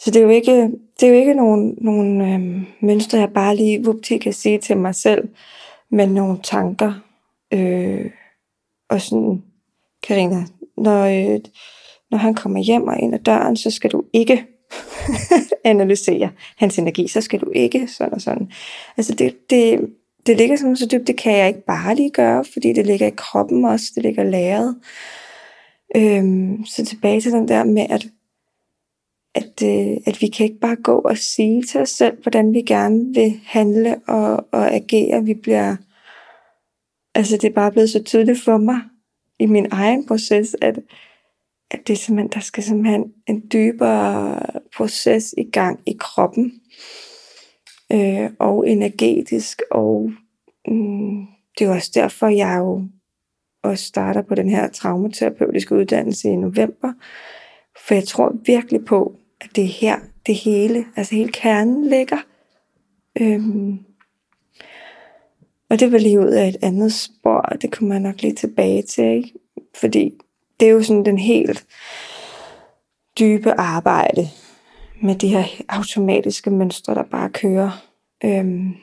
Så 0.00 0.11
det 0.11 0.16
er 0.16 0.23
jo 0.23 0.28
ikke, 0.28 0.71
det 1.00 1.02
er 1.02 1.09
jo 1.09 1.14
ikke 1.14 1.35
nogen, 1.35 1.78
nogen 1.80 2.21
øhm, 2.21 2.66
mønstre, 2.80 3.19
jeg 3.19 3.33
bare 3.33 3.57
lige 3.57 3.85
vupti 3.85 4.19
kan 4.19 4.33
sige 4.33 4.59
til 4.59 4.76
mig 4.76 4.95
selv, 4.95 5.28
men 5.90 6.09
nogle 6.09 6.38
tanker. 6.42 6.92
Øh, 7.52 8.11
og 8.90 9.00
sådan, 9.00 9.42
Karina, 10.02 10.45
når, 10.76 11.04
øh, 11.04 11.40
når 12.11 12.19
han 12.19 12.35
kommer 12.35 12.61
hjem 12.61 12.88
og 12.88 12.99
ind 12.99 13.14
ad 13.14 13.19
døren, 13.19 13.57
så 13.57 13.71
skal 13.71 13.90
du 13.90 14.04
ikke 14.12 14.47
analysere 15.64 16.30
hans 16.57 16.78
energi, 16.78 17.09
så 17.09 17.21
skal 17.21 17.40
du 17.40 17.50
ikke 17.54 17.88
sådan 17.88 18.14
og 18.14 18.21
sådan. 18.21 18.52
Altså 18.97 19.14
det, 19.14 19.50
det, 19.50 19.90
det 20.26 20.37
ligger 20.37 20.57
sådan 20.57 20.76
så 20.76 20.88
dybt, 20.92 21.07
det 21.07 21.16
kan 21.16 21.37
jeg 21.37 21.49
ikke 21.49 21.64
bare 21.64 21.95
lige 21.95 22.11
gøre, 22.11 22.45
fordi 22.52 22.73
det 22.73 22.87
ligger 22.87 23.07
i 23.07 23.14
kroppen 23.16 23.64
også, 23.64 23.92
det 23.95 24.02
ligger 24.02 24.25
læret. 24.25 24.76
Øhm, 25.97 26.64
så 26.64 26.85
tilbage 26.85 27.21
til 27.21 27.33
den 27.33 27.49
der 27.49 27.64
med, 27.64 27.87
at, 27.90 28.07
at, 29.35 29.63
øh, 29.65 29.97
at 30.07 30.21
vi 30.21 30.27
kan 30.27 30.47
ikke 30.47 30.61
bare 30.61 30.77
gå 30.77 30.99
og 30.99 31.19
sige 31.19 31.63
til 31.63 31.81
os 31.81 31.89
selv, 31.89 32.23
hvordan 32.23 32.53
vi 32.53 32.63
gerne 32.63 33.15
vil 33.15 33.41
handle 33.45 34.01
og, 34.09 34.47
og 34.53 34.75
agere. 34.75 35.25
Vi 35.25 35.35
bliver, 35.35 35.77
altså 37.15 37.37
det 37.37 37.45
er 37.45 37.55
bare 37.55 37.73
blevet 37.73 37.91
så 37.91 38.03
tydeligt 38.03 38.41
for 38.41 38.57
mig 38.57 38.81
i 39.39 39.47
min 39.47 39.67
egen 39.71 40.07
proces, 40.07 40.57
at, 40.63 40.79
at 41.71 41.81
det 41.87 41.93
er 41.93 41.97
simpelthen, 41.97 42.33
der 42.35 42.41
skal 42.41 42.63
simpelthen 42.63 43.13
en 43.27 43.43
dybere 43.53 44.41
proces 44.77 45.35
i 45.39 45.45
gang 45.45 45.81
i 45.87 45.97
kroppen, 46.01 46.53
øh, 47.93 48.31
og 48.39 48.69
energetisk, 48.69 49.63
og 49.71 50.13
mm, 50.69 51.27
det 51.59 51.67
er 51.67 51.75
også 51.75 51.91
derfor, 51.95 52.27
jeg 52.27 52.59
jo 52.59 52.85
også 53.63 53.85
starter 53.85 54.23
på 54.23 54.35
den 54.35 54.49
her 54.49 54.69
traumaterapeutiske 54.69 55.75
uddannelse 55.75 56.29
i 56.29 56.37
november, 56.37 56.93
for 57.87 57.95
jeg 57.95 58.05
tror 58.05 58.37
virkelig 58.47 58.85
på, 58.85 59.20
at 59.40 59.56
det 59.56 59.64
er 59.64 59.68
her, 59.68 59.97
det 60.26 60.35
hele, 60.35 60.85
altså 60.97 61.14
hele 61.14 61.32
kernen 61.32 61.88
ligger. 61.88 62.18
Øhm, 63.20 63.78
og 65.70 65.80
det 65.80 65.92
var 65.92 65.99
lige 65.99 66.20
ud 66.20 66.30
af 66.30 66.49
et 66.49 66.56
andet 66.62 66.92
spor, 66.92 67.37
og 67.37 67.62
det 67.62 67.73
kommer 67.73 67.94
jeg 67.94 68.02
nok 68.02 68.23
lige 68.23 68.35
tilbage 68.35 68.82
til, 68.82 69.04
ikke? 69.04 69.32
fordi 69.80 70.12
det 70.61 70.68
er 70.68 70.73
jo 70.73 70.82
sådan 70.82 71.04
den 71.04 71.18
helt 71.18 71.66
dybe 73.18 73.52
arbejde 73.52 74.28
med 75.02 75.14
de 75.14 75.28
her 75.28 75.44
automatiske 75.68 76.50
mønstre, 76.50 76.94
der 76.94 77.02
bare 77.02 77.30
kører. 77.30 77.85
Øhm, 78.25 78.75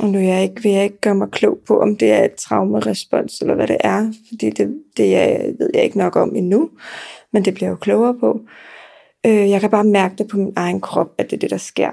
og 0.00 0.08
nu 0.08 0.18
er 0.18 0.22
jeg 0.22 0.42
ikke, 0.42 0.62
vil 0.62 0.72
jeg 0.72 0.84
ikke 0.84 1.00
gøre 1.00 1.14
mig 1.14 1.30
klog 1.30 1.58
på, 1.66 1.80
om 1.80 1.96
det 1.96 2.12
er 2.12 2.24
et 2.24 2.34
traumerespons, 2.34 3.40
eller 3.40 3.54
hvad 3.54 3.66
det 3.66 3.76
er, 3.80 4.12
fordi 4.28 4.50
det, 4.50 4.82
det 4.96 5.10
jeg, 5.10 5.54
ved 5.58 5.70
jeg 5.74 5.84
ikke 5.84 5.98
nok 5.98 6.16
om 6.16 6.36
endnu, 6.36 6.70
men 7.32 7.44
det 7.44 7.54
bliver 7.54 7.68
jeg 7.68 7.72
jo 7.72 7.78
klogere 7.80 8.14
på. 8.20 8.40
Øh, 9.26 9.50
jeg 9.50 9.60
kan 9.60 9.70
bare 9.70 9.84
mærke 9.84 10.14
det 10.18 10.28
på 10.28 10.36
min 10.36 10.52
egen 10.56 10.80
krop, 10.80 11.14
at 11.18 11.30
det 11.30 11.36
er 11.36 11.40
det, 11.40 11.50
der 11.50 11.56
sker. 11.56 11.90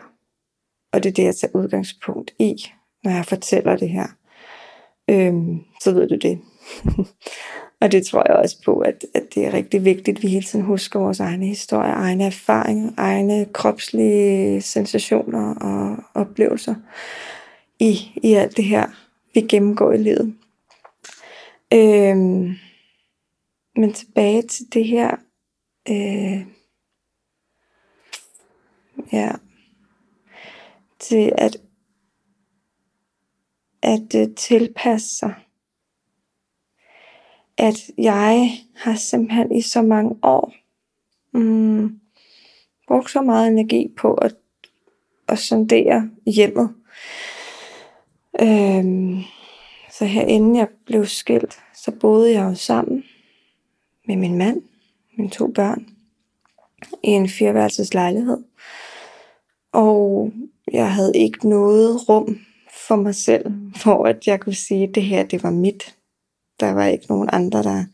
Og 0.93 1.03
det 1.03 1.09
er 1.09 1.13
det, 1.13 1.23
jeg 1.23 1.35
tager 1.35 1.55
udgangspunkt 1.55 2.33
i, 2.39 2.55
når 3.03 3.11
jeg 3.11 3.25
fortæller 3.25 3.75
det 3.75 3.89
her. 3.89 4.07
Øh, 5.09 5.33
så 5.81 5.93
ved 5.93 6.07
du 6.07 6.15
det. 6.15 6.39
og 7.81 7.91
det 7.91 8.05
tror 8.05 8.23
jeg 8.27 8.35
også 8.35 8.61
på, 8.65 8.79
at, 8.79 9.05
at 9.13 9.23
det 9.35 9.45
er 9.45 9.53
rigtig 9.53 9.85
vigtigt, 9.85 10.17
at 10.17 10.23
vi 10.23 10.27
hele 10.27 10.45
tiden 10.45 10.65
husker 10.65 10.99
vores 10.99 11.19
egne 11.19 11.45
historier, 11.45 11.93
egne 11.93 12.23
erfaringer, 12.23 12.91
egne 12.97 13.45
kropslige 13.53 14.61
sensationer 14.61 15.55
og 15.55 15.97
oplevelser 16.13 16.75
i, 17.79 17.99
i 18.23 18.33
alt 18.33 18.57
det 18.57 18.65
her, 18.65 18.87
vi 19.33 19.41
gennemgår 19.41 19.91
i 19.91 19.97
livet. 19.97 20.35
Øhm, 21.73 22.55
men 23.75 23.93
tilbage 23.93 24.41
til 24.41 24.65
det 24.73 24.85
her, 24.85 25.15
øh, 25.89 26.45
ja, 29.11 29.31
til 30.99 31.31
at, 31.37 31.57
at 33.81 34.15
uh, 34.15 34.35
tilpasse 34.35 35.17
sig. 35.17 35.33
At 37.57 37.91
jeg 37.97 38.49
har 38.75 38.95
simpelthen 38.95 39.55
i 39.55 39.61
så 39.61 39.81
mange 39.81 40.15
år 40.23 40.53
mm, 41.33 41.99
brugt 42.87 43.11
så 43.11 43.21
meget 43.21 43.47
energi 43.47 43.93
på 43.97 44.13
at, 44.13 44.35
at 45.27 45.39
sondere 45.39 46.09
hjemmet. 46.25 46.75
Øhm, 48.41 49.21
så 49.91 50.05
her 50.05 50.21
inden 50.21 50.55
jeg 50.55 50.67
blev 50.85 51.05
skilt, 51.05 51.59
så 51.73 51.91
boede 51.91 52.31
jeg 52.31 52.43
jo 52.43 52.55
sammen 52.55 53.03
med 54.07 54.15
min 54.15 54.37
mand, 54.37 54.61
mine 55.17 55.29
to 55.29 55.47
børn, 55.47 55.89
i 57.03 57.09
en 57.09 57.29
fireværelses 57.29 57.93
lejlighed. 57.93 58.43
Og 59.75 60.31
jeg 60.71 60.93
havde 60.93 61.11
ikke 61.15 61.49
noget 61.49 62.09
rum 62.09 62.39
for 62.87 62.95
mig 62.95 63.15
selv, 63.15 63.45
for 63.75 64.05
at 64.05 64.27
jeg 64.27 64.39
kunne 64.39 64.55
sige, 64.55 64.83
at 64.83 64.95
det 64.95 65.03
her, 65.03 65.23
det 65.23 65.43
var 65.43 65.49
mit. 65.49 65.95
Der 66.59 66.73
var 66.73 66.85
ikke 66.85 67.05
nogen 67.09 67.29
andre, 67.31 67.63
der, 67.63 67.85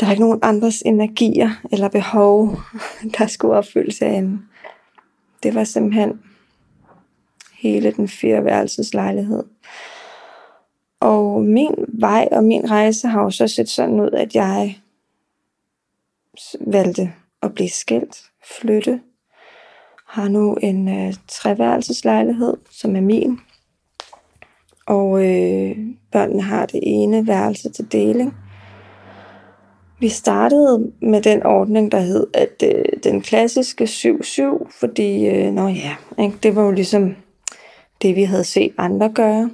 der 0.00 0.06
var 0.06 0.10
ikke 0.10 0.22
nogen 0.22 0.38
andres 0.42 0.82
energier 0.86 1.50
eller 1.72 1.88
behov, 1.88 2.58
der 3.18 3.26
skulle 3.26 3.54
opfyldes 3.54 4.02
af 4.02 4.10
en. 4.10 4.48
Det 5.42 5.54
var 5.54 5.64
simpelthen 5.64 6.22
hele 7.58 7.92
den 7.92 8.08
fireværelses 8.08 8.94
lejlighed. 8.94 9.44
Og 11.00 11.42
min 11.42 11.74
vej 11.88 12.28
og 12.32 12.44
min 12.44 12.70
rejse 12.70 13.08
har 13.08 13.22
jo 13.22 13.30
så 13.30 13.48
set 13.48 13.68
sådan 13.68 14.00
ud, 14.00 14.10
at 14.10 14.34
jeg 14.34 14.78
valgte 16.60 17.12
at 17.42 17.54
blive 17.54 17.70
skilt, 17.70 18.16
flytte 18.60 19.00
har 20.14 20.28
nu 20.28 20.54
en 20.54 20.88
øh, 20.88 21.14
treværelseslejlighed, 21.28 22.56
som 22.70 22.96
er 22.96 23.00
min. 23.00 23.38
Og 24.86 25.24
øh, 25.24 25.76
børnene 26.12 26.42
har 26.42 26.66
det 26.66 26.80
ene 26.82 27.26
værelse 27.26 27.68
til 27.68 27.92
deling. 27.92 28.34
Vi 30.00 30.08
startede 30.08 30.92
med 31.02 31.22
den 31.22 31.42
ordning, 31.42 31.92
der 31.92 32.00
hed, 32.00 32.26
at 32.34 32.62
øh, 32.64 32.84
den 33.04 33.20
klassiske 33.20 33.84
7-7, 33.84 34.78
fordi, 34.80 35.26
øh, 35.26 35.52
nå 35.52 35.68
ja, 35.68 35.96
ikke, 36.18 36.38
det 36.42 36.56
var 36.56 36.62
jo 36.62 36.70
ligesom 36.70 37.16
det, 38.02 38.16
vi 38.16 38.22
havde 38.22 38.44
set 38.44 38.74
andre 38.78 39.12
gøre. 39.14 39.50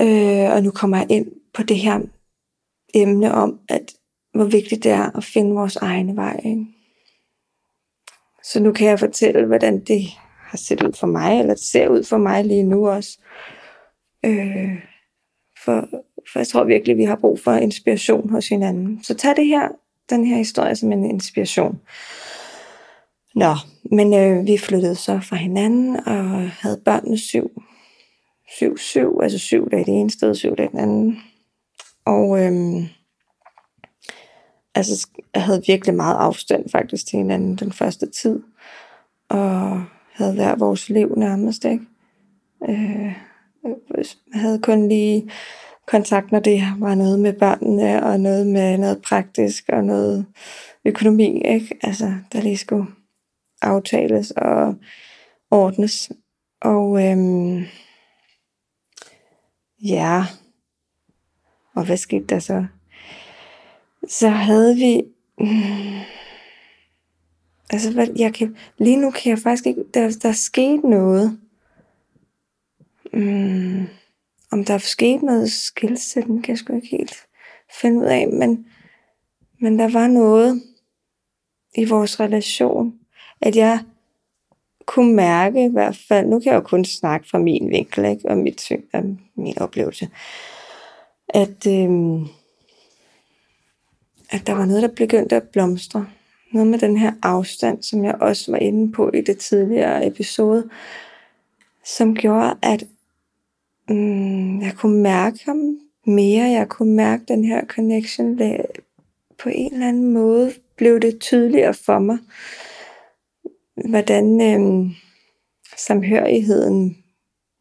Øh, 0.00 0.52
og 0.52 0.62
nu 0.62 0.70
kommer 0.70 0.96
jeg 0.96 1.06
ind 1.10 1.26
på 1.54 1.62
det 1.62 1.76
her 1.76 2.00
emne 2.94 3.34
om, 3.34 3.58
at 3.68 3.92
hvor 4.34 4.44
vigtigt 4.44 4.84
det 4.84 4.92
er 4.92 5.16
at 5.16 5.24
finde 5.24 5.54
vores 5.54 5.76
egne 5.76 6.16
vej. 6.16 6.40
Ikke? 6.44 6.66
Så 8.52 8.60
nu 8.60 8.72
kan 8.72 8.88
jeg 8.88 8.98
fortælle, 8.98 9.46
hvordan 9.46 9.84
det 9.84 10.02
har 10.40 10.58
set 10.58 10.82
ud 10.82 10.92
for 10.92 11.06
mig, 11.06 11.40
eller 11.40 11.54
det 11.54 11.62
ser 11.62 11.88
ud 11.88 12.04
for 12.04 12.16
mig 12.16 12.44
lige 12.44 12.62
nu 12.62 12.88
også. 12.88 13.18
Øh, 14.24 14.82
for, 15.64 15.88
for 16.32 16.38
jeg 16.38 16.46
tror 16.46 16.64
virkelig, 16.64 16.96
vi 16.96 17.04
har 17.04 17.16
brug 17.16 17.40
for 17.40 17.52
inspiration 17.52 18.30
hos 18.30 18.48
hinanden. 18.48 19.04
Så 19.04 19.14
tag 19.14 19.36
det 19.36 19.46
her, 19.46 19.68
den 20.10 20.26
her 20.26 20.36
historie 20.36 20.76
som 20.76 20.92
en 20.92 21.04
inspiration. 21.04 21.80
Nå, 23.34 23.54
men 23.92 24.14
øh, 24.14 24.46
vi 24.46 24.58
flyttede 24.58 24.94
så 24.94 25.20
fra 25.22 25.36
hinanden 25.36 25.96
og 25.96 26.50
havde 26.50 26.80
børnene 26.84 27.18
syv, 27.18 27.50
7-7, 28.48 29.22
altså 29.22 29.38
syv 29.38 29.70
dage 29.70 29.84
det 29.84 30.00
ene 30.00 30.10
sted, 30.10 30.34
syv 30.34 30.56
dage 30.56 30.68
den 30.70 30.78
anden. 30.78 31.18
Og 32.04 32.44
øhm, 32.44 32.86
altså, 34.78 35.08
jeg 35.34 35.42
havde 35.42 35.62
virkelig 35.66 35.94
meget 35.94 36.16
afstand 36.16 36.70
faktisk 36.70 37.06
til 37.06 37.16
hinanden 37.16 37.56
den 37.56 37.72
første 37.72 38.10
tid. 38.10 38.42
Og 39.28 39.84
havde 40.12 40.34
hver 40.34 40.56
vores 40.56 40.88
liv 40.88 41.14
nærmest, 41.16 41.64
ikke? 41.64 41.84
Øh, 42.68 43.12
jeg 43.94 44.40
havde 44.40 44.58
kun 44.62 44.88
lige 44.88 45.30
kontakt, 45.86 46.32
når 46.32 46.40
det 46.40 46.62
var 46.78 46.94
noget 46.94 47.18
med 47.18 47.32
børnene, 47.32 48.02
og 48.02 48.20
noget 48.20 48.46
med 48.46 48.78
noget 48.78 49.02
praktisk, 49.02 49.64
og 49.68 49.84
noget 49.84 50.26
økonomi, 50.84 51.42
ikke? 51.44 51.78
Altså, 51.82 52.14
der 52.32 52.40
lige 52.40 52.56
skulle 52.56 52.86
aftales 53.62 54.30
og 54.30 54.74
ordnes. 55.50 56.12
Og 56.60 57.06
øhm, 57.06 57.64
ja, 59.82 60.24
og 61.74 61.84
hvad 61.84 61.96
skete 61.96 62.24
der 62.24 62.38
så? 62.38 62.66
Så 64.08 64.28
havde 64.28 64.76
vi... 64.76 65.02
Mm, 65.38 66.00
altså, 67.70 67.92
hvad, 67.92 68.06
jeg 68.16 68.34
kan, 68.34 68.56
lige 68.78 68.96
nu 68.96 69.10
kan 69.10 69.30
jeg 69.30 69.38
faktisk 69.38 69.66
ikke... 69.66 69.84
Der, 69.94 70.18
der 70.22 70.28
er 70.28 70.32
sket 70.32 70.84
noget. 70.84 71.40
Mm, 73.12 73.86
om 74.50 74.64
der 74.64 74.74
er 74.74 74.78
sket 74.78 75.22
noget 75.22 75.52
skilsætten, 75.52 76.42
kan 76.42 76.52
jeg 76.52 76.58
sgu 76.58 76.74
ikke 76.74 76.88
helt 76.88 77.14
finde 77.80 78.00
ud 78.00 78.04
af. 78.04 78.28
Men, 78.28 78.66
men 79.60 79.78
der 79.78 79.88
var 79.88 80.06
noget 80.06 80.62
i 81.74 81.84
vores 81.84 82.20
relation, 82.20 82.94
at 83.40 83.56
jeg 83.56 83.80
kunne 84.86 85.14
mærke 85.14 85.64
i 85.64 85.72
hvert 85.72 85.96
fald, 86.08 86.26
nu 86.26 86.40
kan 86.40 86.52
jeg 86.52 86.56
jo 86.56 86.60
kun 86.60 86.84
snakke 86.84 87.28
fra 87.28 87.38
min 87.38 87.70
vinkel, 87.70 88.04
ikke, 88.04 88.28
og 88.28 88.38
mit 88.38 88.60
syn 88.60 88.82
min 89.34 89.58
oplevelse, 89.58 90.08
at, 91.28 91.66
øh, 91.66 92.28
at 94.30 94.46
der 94.46 94.52
var 94.52 94.64
noget, 94.66 94.82
der 94.82 94.88
begyndte 94.88 95.36
at 95.36 95.48
blomstre. 95.48 96.06
Noget 96.52 96.68
med 96.68 96.78
den 96.78 96.96
her 96.96 97.12
afstand, 97.22 97.82
som 97.82 98.04
jeg 98.04 98.14
også 98.20 98.50
var 98.50 98.58
inde 98.58 98.92
på 98.92 99.10
i 99.14 99.20
det 99.20 99.38
tidligere 99.38 100.06
episode, 100.06 100.70
som 101.84 102.14
gjorde, 102.14 102.54
at 102.62 102.84
mm, 103.88 104.60
jeg 104.60 104.74
kunne 104.76 105.02
mærke 105.02 105.38
ham 105.44 105.78
mere. 106.06 106.44
Jeg 106.44 106.68
kunne 106.68 106.94
mærke 106.94 107.24
den 107.28 107.44
her 107.44 107.66
connection. 107.66 108.40
På 109.38 109.48
en 109.48 109.72
eller 109.72 109.88
anden 109.88 110.12
måde 110.12 110.52
blev 110.76 111.00
det 111.00 111.18
tydeligere 111.18 111.74
for 111.74 111.98
mig, 111.98 112.18
hvordan 113.88 114.40
øh, 114.40 114.90
samhørigheden 115.76 116.96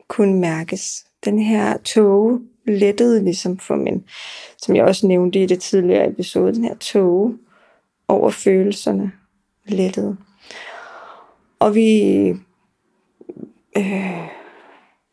kunne 0.08 0.40
mærkes. 0.40 1.06
Den 1.26 1.40
her 1.40 1.78
tåge 1.78 2.40
lettede 2.68 3.24
ligesom 3.24 3.58
for 3.58 3.76
min, 3.76 4.04
som 4.58 4.76
jeg 4.76 4.84
også 4.84 5.08
nævnte 5.08 5.44
i 5.44 5.46
det 5.46 5.62
tidligere 5.62 6.10
episode, 6.10 6.54
den 6.54 6.64
her 6.64 6.76
tåge 6.76 7.38
over 8.08 8.30
følelserne 8.30 9.12
lettede. 9.66 10.18
Og 11.60 11.76
vi 11.76 12.28
øh, 13.78 14.28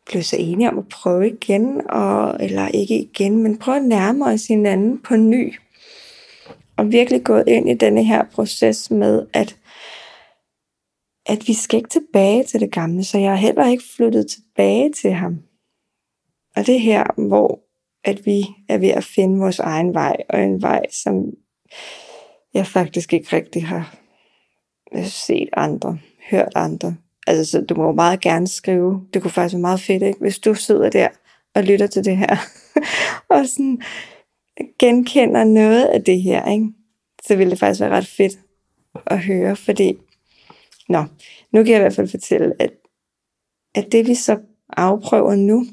blev 0.05 0.23
så 0.23 0.35
enige 0.39 0.69
om 0.69 0.77
at 0.77 0.89
prøve 0.89 1.27
igen, 1.29 1.81
og, 1.89 2.37
eller 2.39 2.67
ikke 2.67 2.99
igen, 2.99 3.43
men 3.43 3.57
prøve 3.57 3.77
at 3.77 3.83
nærme 3.83 4.25
os 4.25 4.47
hinanden 4.47 4.99
på 4.99 5.15
ny. 5.15 5.53
Og 6.77 6.91
virkelig 6.91 7.23
gået 7.23 7.43
ind 7.47 7.69
i 7.69 7.73
denne 7.73 8.03
her 8.03 8.23
proces 8.23 8.91
med, 8.91 9.25
at 9.33 9.57
at 11.25 11.47
vi 11.47 11.53
skal 11.53 11.77
ikke 11.77 11.89
tilbage 11.89 12.43
til 12.43 12.59
det 12.59 12.71
gamle, 12.71 13.03
så 13.03 13.17
jeg 13.17 13.29
har 13.29 13.37
heller 13.37 13.67
ikke 13.67 13.83
flyttet 13.95 14.27
tilbage 14.27 14.91
til 14.91 15.11
ham. 15.11 15.37
Og 16.55 16.65
det 16.65 16.75
er 16.75 16.79
her, 16.79 17.27
hvor 17.27 17.59
at 18.03 18.25
vi 18.25 18.45
er 18.69 18.77
ved 18.77 18.89
at 18.89 19.03
finde 19.03 19.39
vores 19.39 19.59
egen 19.59 19.93
vej, 19.93 20.15
og 20.29 20.43
en 20.43 20.61
vej, 20.61 20.81
som 20.91 21.25
jeg 22.53 22.67
faktisk 22.67 23.13
ikke 23.13 23.35
rigtig 23.35 23.67
har 23.67 23.95
set 25.03 25.49
andre, 25.53 25.99
hørt 26.31 26.51
andre. 26.55 26.95
Altså, 27.27 27.51
så 27.51 27.61
du 27.61 27.75
må 27.75 27.91
meget 27.91 28.21
gerne 28.21 28.47
skrive. 28.47 29.07
Det 29.13 29.21
kunne 29.21 29.31
faktisk 29.31 29.53
være 29.53 29.61
meget 29.61 29.79
fedt, 29.79 30.03
ikke? 30.03 30.19
hvis 30.19 30.39
du 30.39 30.53
sidder 30.53 30.89
der 30.89 31.07
og 31.55 31.63
lytter 31.63 31.87
til 31.87 32.05
det 32.05 32.17
her, 32.17 32.35
og 33.29 33.47
sådan 33.47 33.81
genkender 34.79 35.43
noget 35.43 35.85
af 35.85 36.03
det 36.03 36.21
her, 36.21 36.51
ikke? 36.51 36.67
så 37.23 37.35
ville 37.35 37.51
det 37.51 37.59
faktisk 37.59 37.81
være 37.81 37.89
ret 37.89 38.07
fedt 38.07 38.39
at 39.05 39.19
høre, 39.19 39.55
fordi 39.55 39.97
Nå, 40.89 41.03
nu 41.51 41.63
kan 41.63 41.67
jeg 41.67 41.77
i 41.77 41.81
hvert 41.81 41.95
fald 41.95 42.07
fortælle, 42.07 42.53
at, 42.59 42.71
at 43.75 43.91
det 43.91 44.07
vi 44.07 44.15
så 44.15 44.39
afprøver 44.69 45.35
nu, 45.35 45.65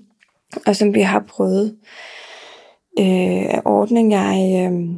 og 0.66 0.76
som 0.76 0.94
vi 0.94 1.00
har 1.00 1.20
prøvet, 1.20 1.76
øh, 2.98 3.54
af 3.54 3.62
ordning, 3.64 4.12
jeg, 4.12 4.70
øh, 4.72 4.88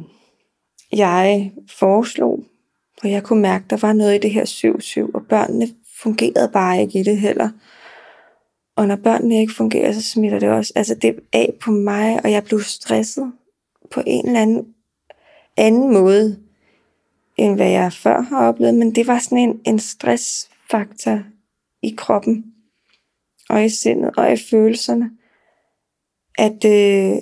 jeg 0.97 1.51
foreslog, 1.79 2.43
for 3.01 3.07
jeg 3.07 3.23
kunne 3.23 3.41
mærke, 3.41 3.65
der 3.69 3.77
var 3.77 3.93
noget 3.93 4.15
i 4.15 4.19
det 4.19 4.31
her 4.31 4.45
7-7, 4.45 5.11
og 5.13 5.25
børnene 5.29 5.67
fungerede 6.01 6.49
bare 6.53 6.81
ikke 6.81 6.99
i 6.99 7.03
det 7.03 7.17
heller. 7.17 7.49
Og 8.75 8.87
når 8.87 8.95
børnene 8.95 9.39
ikke 9.39 9.53
fungerer, 9.53 9.91
så 9.91 10.01
smitter 10.01 10.39
det 10.39 10.49
også. 10.49 10.73
Altså 10.75 10.95
det 10.95 11.19
af 11.33 11.53
på 11.61 11.71
mig, 11.71 12.19
og 12.23 12.31
jeg 12.31 12.43
blev 12.43 12.59
stresset 12.59 13.31
på 13.91 14.01
en 14.05 14.27
eller 14.27 14.41
anden 14.41 14.75
anden 15.57 15.93
måde, 15.93 16.39
end 17.37 17.55
hvad 17.55 17.69
jeg 17.69 17.93
før 17.93 18.21
har 18.21 18.47
oplevet, 18.47 18.75
men 18.75 18.95
det 18.95 19.07
var 19.07 19.19
sådan 19.19 19.37
en, 19.37 19.61
en 19.65 19.79
stressfaktor 19.79 21.19
i 21.81 21.95
kroppen, 21.97 22.45
og 23.49 23.65
i 23.65 23.69
sindet, 23.69 24.11
og 24.17 24.33
i 24.33 24.37
følelserne, 24.49 25.11
at, 26.37 26.65
øh, 26.65 27.17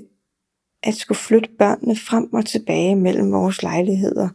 at 0.84 0.96
skulle 0.96 1.18
flytte 1.18 1.50
børnene 1.60 1.96
frem 1.96 2.34
og 2.34 2.46
tilbage 2.46 2.96
mellem 2.96 3.32
vores 3.32 3.64
lejligheder. 3.64 4.30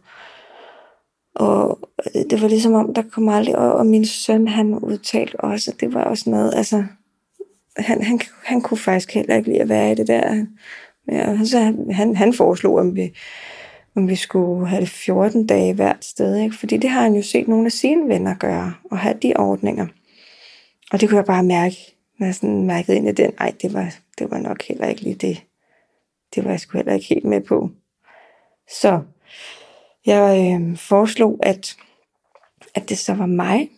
Og 1.35 1.79
øh, 2.15 2.21
det 2.29 2.41
var 2.41 2.47
ligesom 2.47 2.73
om, 2.73 2.93
der 2.93 3.01
kom 3.11 3.29
aldrig, 3.29 3.57
og, 3.57 3.73
og 3.73 3.85
min 3.85 4.05
søn, 4.05 4.47
han 4.47 4.73
udtalte 4.73 5.39
også, 5.39 5.71
at 5.71 5.79
det 5.81 5.93
var 5.93 6.03
også 6.03 6.29
noget, 6.29 6.53
altså, 6.55 6.83
han, 7.77 8.03
han, 8.03 8.19
han 8.43 8.61
kunne 8.61 8.77
faktisk 8.77 9.13
heller 9.13 9.35
ikke 9.35 9.49
lide 9.49 9.61
at 9.61 9.69
være 9.69 9.91
i 9.91 9.95
det 9.95 10.07
der. 10.07 10.45
Ja, 11.11 11.45
så 11.45 11.59
han, 11.91 12.15
han 12.15 12.33
foreslog, 12.33 12.79
at 12.79 12.95
vi, 12.95 13.11
om 13.95 14.09
vi 14.09 14.15
skulle 14.15 14.67
have 14.67 14.81
det 14.81 14.89
14 14.89 15.47
dage 15.47 15.73
hvert 15.73 16.05
sted. 16.05 16.35
Ikke? 16.35 16.55
Fordi 16.55 16.77
det 16.77 16.89
har 16.89 17.01
han 17.01 17.15
jo 17.15 17.21
set 17.21 17.47
nogle 17.47 17.65
af 17.65 17.71
sine 17.71 18.07
venner 18.07 18.35
gøre, 18.35 18.73
og 18.91 18.97
have 18.97 19.15
de 19.21 19.33
ordninger. 19.35 19.87
Og 20.91 21.01
det 21.01 21.09
kunne 21.09 21.17
jeg 21.17 21.25
bare 21.25 21.43
mærke, 21.43 21.75
når 22.19 22.25
jeg 22.27 22.35
sådan 22.35 22.65
mærkede 22.65 22.97
ind 22.97 23.07
i 23.07 23.11
den, 23.11 23.33
ej, 23.37 23.53
det 23.61 23.73
var, 23.73 23.95
det 24.19 24.31
var 24.31 24.37
nok 24.37 24.63
heller 24.63 24.87
ikke 24.87 25.01
lige 25.01 25.15
det. 25.15 25.45
Det 26.35 26.43
var 26.43 26.49
jeg 26.49 26.59
sgu 26.59 26.77
heller 26.77 26.93
ikke 26.93 27.07
helt 27.07 27.25
med 27.25 27.41
på. 27.41 27.69
Så 28.81 29.01
jeg 30.05 30.55
øh, 30.61 30.77
foreslog, 30.77 31.39
at, 31.43 31.77
at 32.75 32.89
det 32.89 32.97
så 32.97 33.13
var 33.13 33.25
mig, 33.25 33.69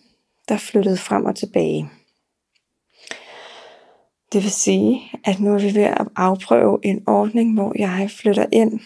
der 0.50 0.58
flyttede 0.58 0.98
frem 0.98 1.26
og 1.26 1.36
tilbage. 1.36 1.90
Det 4.34 4.44
vil 4.44 4.52
sige, 4.52 5.02
at 5.24 5.40
nu 5.40 5.54
er 5.54 5.60
vi 5.60 5.76
ved 5.76 5.84
at 5.84 6.08
afprøve 6.16 6.80
en 6.84 7.04
ordning, 7.08 7.54
hvor 7.54 7.74
jeg 7.76 8.12
flytter 8.12 8.46
ind 8.52 8.80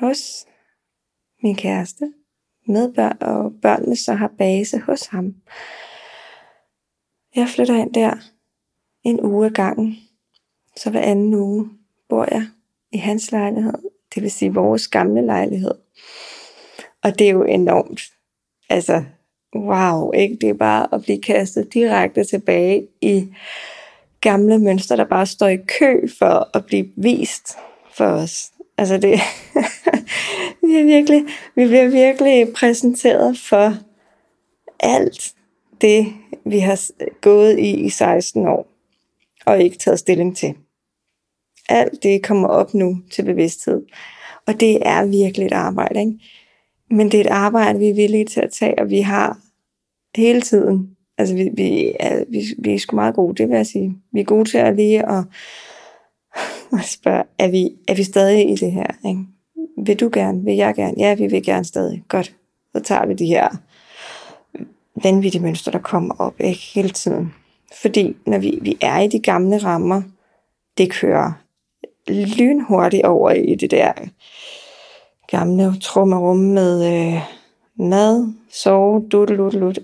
hos 0.00 0.46
min 1.42 1.56
kæreste, 1.56 2.12
med 2.66 2.94
børn, 2.94 3.16
og 3.20 3.52
børnene 3.62 3.96
så 3.96 4.14
har 4.14 4.30
base 4.38 4.78
hos 4.78 5.06
ham. 5.06 5.34
Jeg 7.36 7.48
flytter 7.48 7.74
ind 7.74 7.94
der 7.94 8.33
en 9.04 9.20
uge 9.20 9.46
ad 9.46 9.50
gangen, 9.50 9.96
så 10.76 10.90
hver 10.90 11.00
anden 11.00 11.34
uge 11.34 11.68
bor 12.08 12.26
jeg 12.30 12.46
i 12.92 12.96
hans 12.96 13.32
lejlighed, 13.32 13.72
det 14.14 14.22
vil 14.22 14.30
sige 14.30 14.54
vores 14.54 14.88
gamle 14.88 15.26
lejlighed. 15.26 15.74
Og 17.02 17.18
det 17.18 17.26
er 17.26 17.32
jo 17.32 17.44
enormt, 17.44 18.00
altså 18.70 19.04
wow, 19.54 20.12
ikke? 20.12 20.36
Det 20.40 20.48
er 20.48 20.54
bare 20.54 20.94
at 20.94 21.02
blive 21.02 21.22
kastet 21.22 21.74
direkte 21.74 22.24
tilbage 22.24 22.88
i 23.00 23.28
gamle 24.20 24.58
mønstre, 24.58 24.96
der 24.96 25.04
bare 25.04 25.26
står 25.26 25.48
i 25.48 25.56
kø 25.56 26.08
for 26.18 26.56
at 26.56 26.66
blive 26.66 26.86
vist 26.96 27.56
for 27.94 28.06
os. 28.06 28.52
Altså 28.78 28.98
det, 28.98 29.10
vi, 30.66 30.76
er 30.76 30.84
virkelig, 30.84 31.24
vi 31.54 31.66
bliver 31.66 31.88
virkelig 31.88 32.52
præsenteret 32.54 33.38
for 33.38 33.74
alt 34.80 35.34
det, 35.80 36.06
vi 36.44 36.58
har 36.58 36.80
gået 37.20 37.58
i 37.58 37.70
i 37.70 37.90
16 37.90 38.48
år, 38.48 38.73
og 39.46 39.60
ikke 39.60 39.78
taget 39.78 39.98
stilling 39.98 40.36
til. 40.36 40.54
Alt 41.68 42.02
det 42.02 42.22
kommer 42.22 42.48
op 42.48 42.74
nu 42.74 42.96
til 43.12 43.24
bevidsthed. 43.24 43.82
Og 44.46 44.60
det 44.60 44.78
er 44.82 45.06
virkelig 45.06 45.46
et 45.46 45.52
arbejde, 45.52 46.00
ikke? 46.00 46.18
Men 46.90 47.10
det 47.10 47.20
er 47.20 47.24
et 47.24 47.30
arbejde, 47.30 47.78
vi 47.78 47.88
er 47.88 47.94
villige 47.94 48.24
til 48.24 48.40
at 48.40 48.52
tage, 48.52 48.78
og 48.78 48.90
vi 48.90 49.00
har 49.00 49.38
hele 50.16 50.40
tiden. 50.40 50.96
Altså, 51.18 51.34
vi, 51.34 51.50
vi, 51.54 51.92
er, 52.00 52.24
vi, 52.28 52.42
vi 52.58 52.74
er 52.74 52.78
sgu 52.78 52.96
meget 52.96 53.14
gode, 53.14 53.34
det 53.34 53.48
vil 53.48 53.56
jeg 53.56 53.66
sige. 53.66 53.96
Vi 54.12 54.20
er 54.20 54.24
gode 54.24 54.50
til 54.50 54.58
at 54.58 54.76
lige 54.76 55.08
at 55.08 55.24
at 56.72 56.84
spørge, 56.84 57.24
er 57.38 57.48
vi, 57.48 57.70
er 57.88 57.94
vi 57.94 58.02
stadig 58.02 58.50
i 58.50 58.54
det 58.54 58.72
her? 58.72 59.08
Ikke? 59.08 59.20
Vil 59.86 60.00
du 60.00 60.10
gerne? 60.12 60.44
Vil 60.44 60.56
jeg 60.56 60.74
gerne? 60.74 60.94
Ja, 60.98 61.14
vi 61.14 61.26
vil 61.26 61.42
gerne 61.42 61.64
stadig. 61.64 62.04
Godt. 62.08 62.36
Så 62.76 62.82
tager 62.82 63.06
vi 63.06 63.14
de 63.14 63.26
her 63.26 63.48
vanvittige 65.02 65.42
mønstre, 65.42 65.72
der 65.72 65.78
kommer 65.78 66.14
op 66.18 66.40
ikke? 66.40 66.60
hele 66.74 66.88
tiden. 66.88 67.34
Fordi 67.82 68.16
når 68.26 68.38
vi, 68.38 68.58
vi 68.62 68.78
er 68.80 69.00
i 69.00 69.08
de 69.08 69.20
gamle 69.20 69.58
rammer, 69.58 70.02
det 70.78 70.92
kører 70.92 71.32
lynhurtigt 72.08 73.04
over 73.04 73.30
i 73.30 73.54
det 73.54 73.70
der 73.70 73.92
gamle 75.28 75.80
trummerum 75.80 76.36
med 76.36 76.86
øh, 76.94 77.20
mad, 77.88 78.32
sove, 78.50 79.08
dudeludelut, 79.08 79.78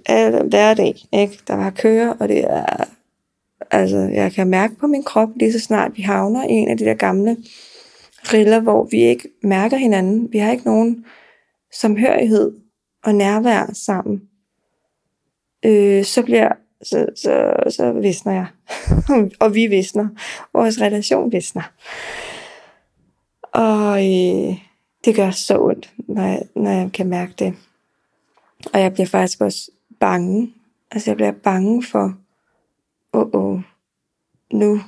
hver 0.44 0.74
dag, 0.74 0.94
ikke? 1.12 1.38
Der 1.46 1.55
var 1.55 1.70
kører, 1.70 2.14
og 2.20 2.29
det 2.29 2.44
er, 2.44 2.85
altså, 3.70 3.98
jeg 3.98 4.33
kan 4.33 4.46
mærke 4.46 4.76
på 4.76 4.87
min 4.87 5.03
krop, 5.03 5.29
lige 5.37 5.53
så 5.53 5.61
snart 5.61 5.96
vi 5.96 6.03
havner 6.03 6.44
i 6.44 6.53
en 6.53 6.68
af 6.68 6.79
de 6.79 6.85
der 6.85 6.94
gamle 6.94 7.37
riller, 8.33 8.61
hvor 8.61 8.85
vi 8.90 9.03
ikke 9.03 9.29
mærker 9.42 9.76
hinanden. 9.76 10.33
Vi 10.33 10.38
har 10.38 10.53
ikke 10.53 10.64
nogen 10.64 11.05
samhørighed 11.72 12.53
og 13.05 13.14
nærvær 13.14 13.70
sammen. 13.72 14.22
Øh, 15.64 16.05
så 16.05 16.22
bliver 16.22 16.53
så, 16.82 17.06
så, 17.16 17.54
så 17.68 17.92
visner 17.92 18.32
jeg. 18.32 18.46
og 19.40 19.54
vi 19.54 19.66
visner. 19.66 20.08
Vores 20.52 20.80
relation 20.80 21.32
visner. 21.32 21.72
Og 23.52 23.98
øh, 23.98 24.58
det 25.04 25.16
gør 25.16 25.30
så 25.30 25.58
ondt, 25.58 25.92
når 26.08 26.22
jeg, 26.22 26.42
når 26.54 26.70
jeg 26.70 26.90
kan 26.92 27.06
mærke 27.06 27.32
det. 27.38 27.54
Og 28.74 28.80
jeg 28.80 28.92
bliver 28.92 29.06
faktisk 29.06 29.40
også 29.40 29.70
bange. 30.00 30.54
Altså 30.90 31.10
jeg 31.10 31.16
bliver 31.16 31.32
bange 31.32 31.82
for, 31.82 32.14
åh, 33.12 33.20
oh, 33.32 33.44
oh, 33.44 33.60
nu, 34.52 34.80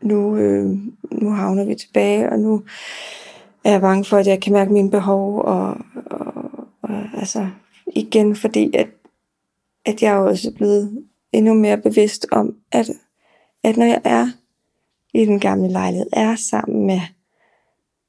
nu, 0.00 0.36
øh, 0.36 0.76
nu 1.10 1.30
havner 1.30 1.64
vi 1.64 1.74
tilbage, 1.74 2.30
og 2.30 2.38
nu 2.38 2.64
er 3.64 3.70
jeg 3.70 3.80
bange 3.80 4.04
for, 4.04 4.16
at 4.16 4.26
jeg 4.26 4.40
kan 4.40 4.52
mærke 4.52 4.72
mine 4.72 4.90
behov, 4.90 5.38
og, 5.38 5.76
og, 6.06 6.44
og 6.82 7.04
altså 7.14 7.48
igen, 7.86 8.36
fordi 8.36 8.76
at, 8.76 8.88
at 9.84 10.02
jeg 10.02 10.12
er 10.12 10.18
også 10.18 10.52
blevet 10.54 11.06
endnu 11.32 11.54
mere 11.54 11.78
bevidst 11.78 12.26
om, 12.32 12.56
at, 12.72 12.90
at 13.64 13.76
når 13.76 13.86
jeg 13.86 14.00
er 14.04 14.28
i 15.14 15.24
den 15.24 15.40
gamle 15.40 15.68
lejlighed, 15.68 16.06
er 16.12 16.36
sammen 16.36 16.86
med 16.86 17.00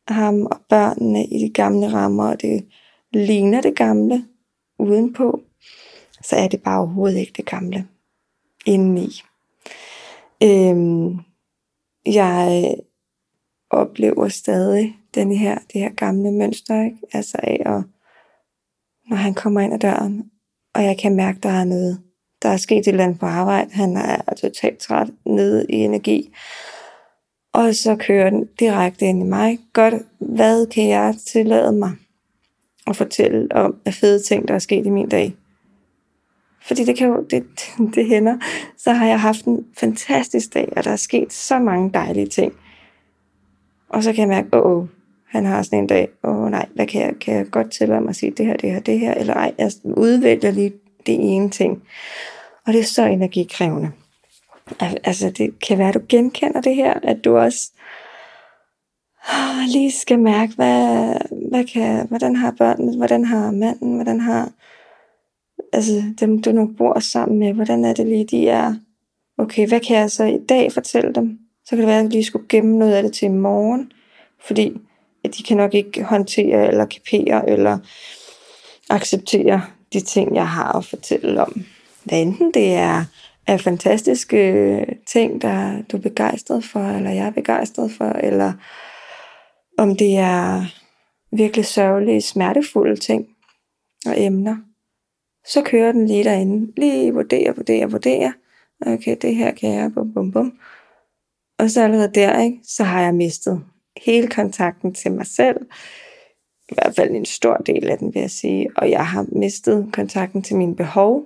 ham 0.07 0.45
og 0.45 0.57
børnene 0.69 1.25
i 1.25 1.39
de 1.39 1.49
gamle 1.49 1.93
rammer, 1.93 2.27
og 2.27 2.41
det 2.41 2.67
ligner 3.13 3.61
det 3.61 3.75
gamle 3.75 4.25
udenpå, 4.79 5.41
så 6.21 6.35
er 6.35 6.47
det 6.47 6.63
bare 6.63 6.79
overhovedet 6.79 7.17
ikke 7.17 7.33
det 7.37 7.45
gamle 7.45 7.87
indeni. 8.65 9.09
Øhm, 10.43 11.19
jeg 12.05 12.75
oplever 13.69 14.27
stadig 14.27 14.95
den 15.15 15.31
her, 15.31 15.57
det 15.73 15.81
her 15.81 15.89
gamle 15.89 16.31
mønster, 16.31 16.83
ikke? 16.83 16.97
altså 17.13 17.37
af 17.43 17.61
at, 17.65 17.83
når 19.09 19.15
han 19.15 19.33
kommer 19.33 19.61
ind 19.61 19.73
ad 19.73 19.79
døren, 19.79 20.31
og 20.75 20.83
jeg 20.83 20.97
kan 20.97 21.15
mærke, 21.15 21.39
der 21.43 21.49
er 21.49 21.63
noget, 21.63 21.99
der 22.41 22.49
er 22.49 22.57
sket 22.57 22.79
et 22.79 22.87
eller 22.87 23.03
andet 23.03 23.19
på 23.19 23.25
arbejde, 23.25 23.73
han 23.73 23.97
er 23.97 24.33
totalt 24.41 24.77
træt 24.77 25.07
nede 25.25 25.65
i 25.69 25.75
energi, 25.75 26.33
og 27.53 27.75
så 27.75 27.95
kører 27.95 28.29
den 28.29 28.45
direkte 28.59 29.05
ind 29.05 29.21
i 29.21 29.25
mig. 29.25 29.59
Godt, 29.73 29.93
hvad 30.19 30.67
kan 30.67 30.89
jeg 30.89 31.15
tillade 31.27 31.71
mig 31.71 31.91
at 32.87 32.95
fortælle 32.95 33.47
om 33.51 33.75
af 33.85 33.93
fede 33.93 34.23
ting, 34.23 34.47
der 34.47 34.53
er 34.53 34.59
sket 34.59 34.85
i 34.85 34.89
min 34.89 35.09
dag? 35.09 35.35
Fordi 36.61 36.83
det 36.85 36.97
kan 36.97 37.07
jo, 37.07 37.25
det, 37.29 37.43
det 37.95 38.07
hænder. 38.07 38.37
Så 38.77 38.91
har 38.91 39.07
jeg 39.07 39.21
haft 39.21 39.45
en 39.45 39.65
fantastisk 39.77 40.53
dag, 40.53 40.73
og 40.77 40.83
der 40.83 40.91
er 40.91 40.95
sket 40.95 41.33
så 41.33 41.59
mange 41.59 41.91
dejlige 41.93 42.27
ting. 42.27 42.53
Og 43.89 44.03
så 44.03 44.13
kan 44.13 44.19
jeg 44.19 44.27
mærke, 44.27 44.63
åh, 44.65 44.77
oh, 44.77 44.87
han 45.33 45.45
har 45.45 45.63
sådan 45.63 45.79
en 45.79 45.87
dag, 45.87 46.07
åh 46.23 46.37
oh, 46.37 46.51
nej, 46.51 46.65
hvad 46.75 46.87
kan 46.87 47.01
jeg, 47.01 47.13
kan 47.21 47.35
jeg 47.35 47.45
godt 47.51 47.71
tillade 47.71 48.01
mig 48.01 48.09
at 48.09 48.15
sige 48.15 48.31
det 48.31 48.45
her, 48.45 48.57
det 48.57 48.71
her, 48.71 48.79
det 48.79 48.99
her, 48.99 49.13
eller 49.13 49.33
ej, 49.33 49.53
jeg 49.57 49.71
udvælger 49.83 50.51
lige 50.51 50.73
det 51.05 51.15
ene 51.19 51.49
ting. 51.49 51.83
Og 52.67 52.73
det 52.73 52.79
er 52.79 52.83
så 52.83 53.05
energikrævende. 53.05 53.91
Altså, 54.79 55.29
det 55.29 55.59
kan 55.67 55.77
være, 55.77 55.87
at 55.87 55.93
du 55.93 56.01
genkender 56.09 56.61
det 56.61 56.75
her, 56.75 56.93
at 57.03 57.25
du 57.25 57.37
også 57.37 57.71
lige 59.67 59.91
skal 59.91 60.19
mærke, 60.19 60.53
hvad, 60.55 61.13
hvad 61.49 61.63
kan, 61.63 62.07
hvordan 62.07 62.35
har 62.35 62.51
børnene, 62.51 62.97
hvordan 62.97 63.25
har 63.25 63.51
manden, 63.51 63.95
hvordan 63.95 64.19
har 64.19 64.51
altså 65.73 66.03
dem, 66.19 66.41
du 66.41 66.51
nu 66.51 66.73
bor 66.77 66.99
sammen 66.99 67.39
med, 67.39 67.53
hvordan 67.53 67.85
er 67.85 67.93
det 67.93 68.07
lige, 68.07 68.25
de 68.25 68.49
er, 68.49 68.73
okay, 69.37 69.67
hvad 69.67 69.79
kan 69.79 69.97
jeg 69.97 70.11
så 70.11 70.23
i 70.23 70.39
dag 70.49 70.71
fortælle 70.71 71.13
dem? 71.13 71.39
Så 71.65 71.69
kan 71.69 71.77
det 71.77 71.87
være, 71.87 71.97
at 71.97 72.03
jeg 72.03 72.11
lige 72.11 72.23
skulle 72.23 72.47
gemme 72.49 72.77
noget 72.77 72.93
af 72.93 73.03
det 73.03 73.13
til 73.13 73.25
i 73.25 73.29
morgen, 73.29 73.91
fordi 74.39 74.77
at 75.23 75.37
de 75.37 75.43
kan 75.43 75.57
nok 75.57 75.73
ikke 75.73 76.03
håndtere 76.03 76.67
eller 76.67 76.85
kapere 76.85 77.49
eller 77.49 77.77
acceptere 78.89 79.61
de 79.93 79.99
ting, 79.99 80.35
jeg 80.35 80.47
har 80.47 80.73
at 80.73 80.85
fortælle 80.85 81.41
om. 81.41 81.65
Hvad 82.03 82.21
enten 82.21 82.53
det 82.53 82.73
er 82.73 83.05
er 83.47 83.57
fantastiske 83.57 84.37
øh, 84.51 84.87
ting, 85.07 85.41
der 85.41 85.81
du 85.91 85.97
er 85.97 86.01
begejstret 86.01 86.63
for, 86.63 86.79
eller 86.79 87.11
jeg 87.11 87.27
er 87.27 87.31
begejstret 87.31 87.91
for, 87.91 88.05
eller 88.05 88.53
om 89.77 89.95
det 89.95 90.17
er 90.17 90.65
virkelig 91.35 91.65
sørgelige, 91.65 92.21
smertefulde 92.21 92.95
ting 92.95 93.27
og 94.05 94.13
emner, 94.21 94.55
så 95.47 95.61
kører 95.61 95.91
den 95.91 96.07
lige 96.07 96.23
derinde. 96.23 96.73
Lige 96.77 97.13
vurdere, 97.13 97.55
vurdere, 97.55 97.91
vurdere. 97.91 98.33
Okay, 98.85 99.17
det 99.21 99.35
her 99.35 99.51
kan 99.51 99.73
jeg, 99.73 99.93
bum, 99.93 100.13
bum, 100.13 100.31
bum. 100.31 100.53
Og 101.59 101.69
så 101.69 101.83
allerede 101.83 102.11
der, 102.15 102.39
ikke, 102.39 102.59
så 102.63 102.83
har 102.83 103.01
jeg 103.01 103.15
mistet 103.15 103.63
hele 103.97 104.27
kontakten 104.27 104.93
til 104.93 105.11
mig 105.11 105.25
selv. 105.25 105.57
I 106.69 106.73
hvert 106.73 106.95
fald 106.95 107.11
en 107.11 107.25
stor 107.25 107.57
del 107.57 107.89
af 107.89 107.97
den, 107.97 108.13
vil 108.13 108.19
jeg 108.19 108.31
sige. 108.31 108.69
Og 108.77 108.89
jeg 108.89 109.07
har 109.07 109.25
mistet 109.31 109.89
kontakten 109.93 110.41
til 110.41 110.55
mine 110.55 110.75
behov. 110.75 111.23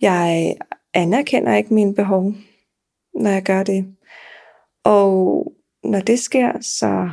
Jeg 0.00 0.56
anerkender 0.94 1.56
ikke 1.56 1.74
mine 1.74 1.94
behov, 1.94 2.32
når 3.14 3.30
jeg 3.30 3.42
gør 3.42 3.62
det. 3.62 3.96
Og 4.84 5.52
når 5.84 6.00
det 6.00 6.18
sker, 6.18 6.60
så, 6.60 7.10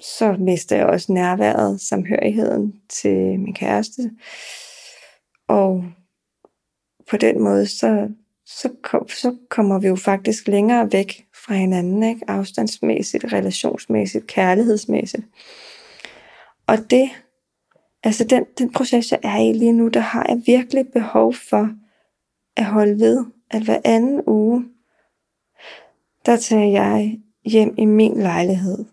så 0.00 0.36
mister 0.38 0.76
jeg 0.76 0.86
også 0.86 1.12
nærværet, 1.12 1.80
samhørigheden 1.80 2.80
til 2.88 3.40
min 3.40 3.54
kæreste. 3.54 4.10
Og 5.48 5.84
på 7.10 7.16
den 7.16 7.42
måde, 7.42 7.66
så, 7.66 8.08
så, 8.46 8.70
kom, 8.82 9.08
så 9.08 9.36
kommer 9.48 9.78
vi 9.78 9.86
jo 9.88 9.96
faktisk 9.96 10.48
længere 10.48 10.92
væk 10.92 11.26
fra 11.34 11.54
hinanden, 11.54 12.02
ikke? 12.02 12.20
afstandsmæssigt, 12.28 13.32
relationsmæssigt, 13.32 14.26
kærlighedsmæssigt. 14.26 15.22
Og 16.66 16.90
det, 16.90 17.10
altså 18.02 18.24
den, 18.24 18.44
den 18.58 18.72
proces, 18.72 19.12
jeg 19.12 19.20
er 19.22 19.36
i 19.36 19.52
lige 19.52 19.72
nu, 19.72 19.88
der 19.88 20.00
har 20.00 20.26
jeg 20.28 20.42
virkelig 20.46 20.86
behov 20.92 21.34
for 21.34 21.70
at 22.56 22.64
holde 22.64 23.00
ved, 23.00 23.24
at 23.50 23.62
hver 23.62 23.80
anden 23.84 24.22
uge, 24.26 24.64
der 26.26 26.36
tager 26.36 26.70
jeg 26.70 27.20
hjem 27.44 27.74
i 27.78 27.84
min 27.84 28.16
lejlighed, 28.16 28.84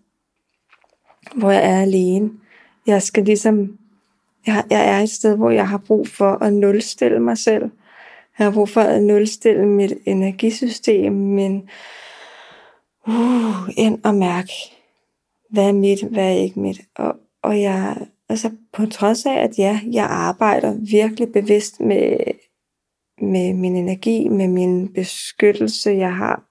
hvor 1.34 1.50
jeg 1.50 1.64
er 1.64 1.82
alene. 1.82 2.30
Jeg 2.86 3.02
skal 3.02 3.24
ligesom, 3.24 3.78
jeg, 4.46 4.64
jeg 4.70 4.88
er 4.88 5.00
et 5.00 5.10
sted, 5.10 5.36
hvor 5.36 5.50
jeg 5.50 5.68
har 5.68 5.78
brug 5.78 6.08
for 6.08 6.32
at 6.32 6.52
nulstille 6.52 7.20
mig 7.20 7.38
selv. 7.38 7.70
Jeg 8.40 8.46
har 8.46 8.52
brug 8.52 8.68
for 8.68 8.80
at 8.80 9.02
nulstille 9.02 9.66
mit 9.66 9.92
energisystem, 10.06 11.12
men 11.12 11.68
uh, 13.08 13.68
ind 13.76 14.04
og 14.04 14.14
mærke, 14.14 14.52
hvad 15.50 15.68
er 15.68 15.72
mit, 15.72 16.02
hvad 16.02 16.24
er 16.24 16.38
ikke 16.38 16.60
mit. 16.60 16.80
Og, 16.96 17.14
og 17.42 17.60
jeg, 17.60 18.06
altså 18.28 18.50
på 18.72 18.86
trods 18.86 19.26
af, 19.26 19.34
at 19.34 19.58
ja, 19.58 19.80
jeg 19.92 20.04
arbejder 20.04 20.76
virkelig 20.90 21.32
bevidst 21.32 21.80
med 21.80 22.16
med 23.20 23.54
min 23.54 23.76
energi, 23.76 24.28
med 24.28 24.48
min 24.48 24.92
beskyttelse. 24.92 25.90
Jeg 25.90 26.16
har 26.16 26.42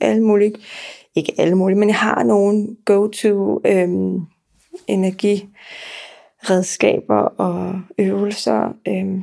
alle 0.00 0.22
mulige, 0.22 0.54
ikke 1.14 1.32
alle 1.38 1.54
mulige, 1.54 1.78
men 1.78 1.88
jeg 1.88 1.98
har 1.98 2.22
nogle 2.22 2.76
go-to 2.84 3.60
øhm, 3.64 4.20
energiredskaber 4.86 7.18
og 7.18 7.80
øvelser 7.98 8.72
øhm, 8.88 9.22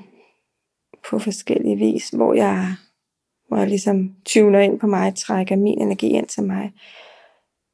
på 1.10 1.20
forskellige 1.20 1.76
vis, 1.76 2.10
hvor 2.10 2.34
jeg, 2.34 2.76
hvor 3.48 3.58
jeg 3.58 3.68
ligesom 3.68 4.16
tuner 4.26 4.60
ind 4.60 4.80
på 4.80 4.88
mig, 4.88 5.16
trækker 5.16 5.56
min 5.56 5.82
energi 5.82 6.08
ind 6.08 6.28
til 6.28 6.44
mig. 6.44 6.74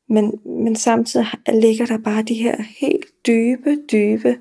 Men, 0.09 0.39
men 0.45 0.75
samtidig 0.75 1.27
ligger 1.53 1.85
der 1.85 1.97
bare 1.97 2.23
de 2.23 2.33
her 2.33 2.55
helt 2.79 3.05
dybe, 3.27 3.77
dybe 3.91 4.37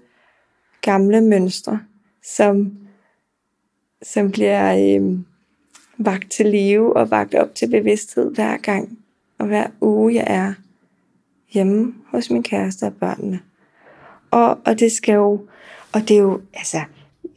gamle 0.80 1.20
mønstre, 1.20 1.80
som 2.24 2.78
som 4.02 4.30
bliver 4.30 4.96
øh, 5.00 5.18
vagt 5.98 6.30
til 6.30 6.46
live 6.46 6.96
og 6.96 7.10
vagt 7.10 7.34
op 7.34 7.54
til 7.54 7.70
bevidsthed 7.70 8.34
hver 8.34 8.56
gang 8.56 8.98
og 9.38 9.46
hver 9.46 9.66
uge 9.80 10.14
jeg 10.14 10.24
er 10.26 10.54
hjemme 11.52 11.94
hos 12.10 12.30
min 12.30 12.42
kæreste 12.42 12.84
og 12.84 12.94
børnene. 12.94 13.40
Og, 14.30 14.58
og 14.66 14.80
det 14.80 14.92
skal 14.92 15.12
jo, 15.12 15.46
og 15.92 16.00
det 16.00 16.10
er 16.10 16.20
jo, 16.20 16.40
altså, 16.54 16.80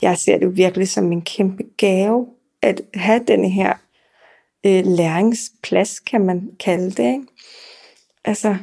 jeg 0.02 0.18
ser 0.18 0.38
det 0.38 0.46
jo 0.46 0.52
virkelig 0.56 0.88
som 0.88 1.12
en 1.12 1.22
kæmpe 1.22 1.64
gave, 1.78 2.28
at 2.62 2.82
have 2.94 3.24
den 3.28 3.46
her 3.46 3.74
øh, 4.66 4.86
læringsplads, 4.86 6.00
kan 6.00 6.26
man 6.26 6.52
kalde 6.60 6.92
det. 6.92 7.14
Ikke? 7.14 7.26
Altså, 8.26 8.58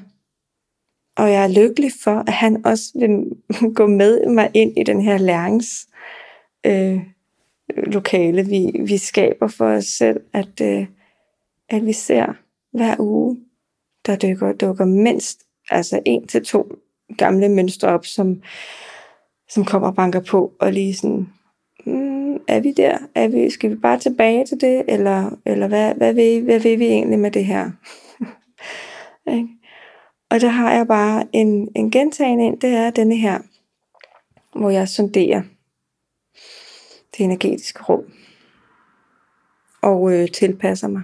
og 1.16 1.32
jeg 1.32 1.44
er 1.44 1.48
lykkelig 1.48 1.92
for, 2.04 2.24
at 2.26 2.32
han 2.32 2.66
også 2.66 2.84
vil 2.94 3.24
gå 3.78 3.86
med 3.86 4.26
mig 4.26 4.50
ind 4.54 4.78
i 4.78 4.82
den 4.82 5.00
her 5.00 5.18
lærings 5.18 5.88
øh, 6.66 7.00
lokale, 7.76 8.46
vi, 8.46 8.70
vi 8.80 8.98
skaber 8.98 9.48
for 9.48 9.66
os 9.66 9.84
selv, 9.84 10.20
at, 10.32 10.60
øh, 10.62 10.86
at 11.68 11.86
vi 11.86 11.92
ser 11.92 12.34
hver 12.72 12.96
uge, 12.98 13.40
der 14.06 14.16
dukker, 14.16 14.52
dukker 14.52 14.84
mindst 14.84 15.40
altså 15.70 16.00
en 16.04 16.26
til 16.26 16.44
to 16.44 16.72
gamle 17.16 17.48
mønstre 17.48 17.88
op, 17.88 18.06
som, 18.06 18.42
som 19.48 19.64
kommer 19.64 19.88
og 19.88 19.94
banker 19.94 20.20
på, 20.20 20.52
og 20.60 20.72
lige 20.72 20.94
sådan, 20.94 21.28
mm, 21.86 22.34
er 22.48 22.60
vi 22.60 22.72
der? 22.72 22.98
Er 23.14 23.28
vi, 23.28 23.50
skal 23.50 23.70
vi 23.70 23.74
bare 23.74 23.98
tilbage 23.98 24.46
til 24.46 24.60
det? 24.60 24.84
Eller, 24.88 25.30
eller 25.46 25.68
hvad, 25.68 25.94
hvad, 25.94 26.14
vil, 26.14 26.42
hvad 26.42 26.60
vil 26.60 26.78
vi 26.78 26.86
egentlig 26.86 27.18
med 27.18 27.30
det 27.30 27.44
her? 27.44 27.70
og 30.30 30.40
der 30.40 30.48
har 30.48 30.72
jeg 30.72 30.86
bare 30.86 31.26
en, 31.32 31.68
en 31.76 31.90
gentagende 31.90 32.44
ind, 32.44 32.60
det 32.60 32.70
er 32.70 32.90
denne 32.90 33.16
her, 33.16 33.38
hvor 34.58 34.70
jeg 34.70 34.88
sonderer 34.88 35.42
det 37.16 37.24
energetiske 37.24 37.82
rum, 37.82 38.04
og 39.82 40.12
øh, 40.12 40.28
tilpasser 40.30 40.88
mig 40.88 41.02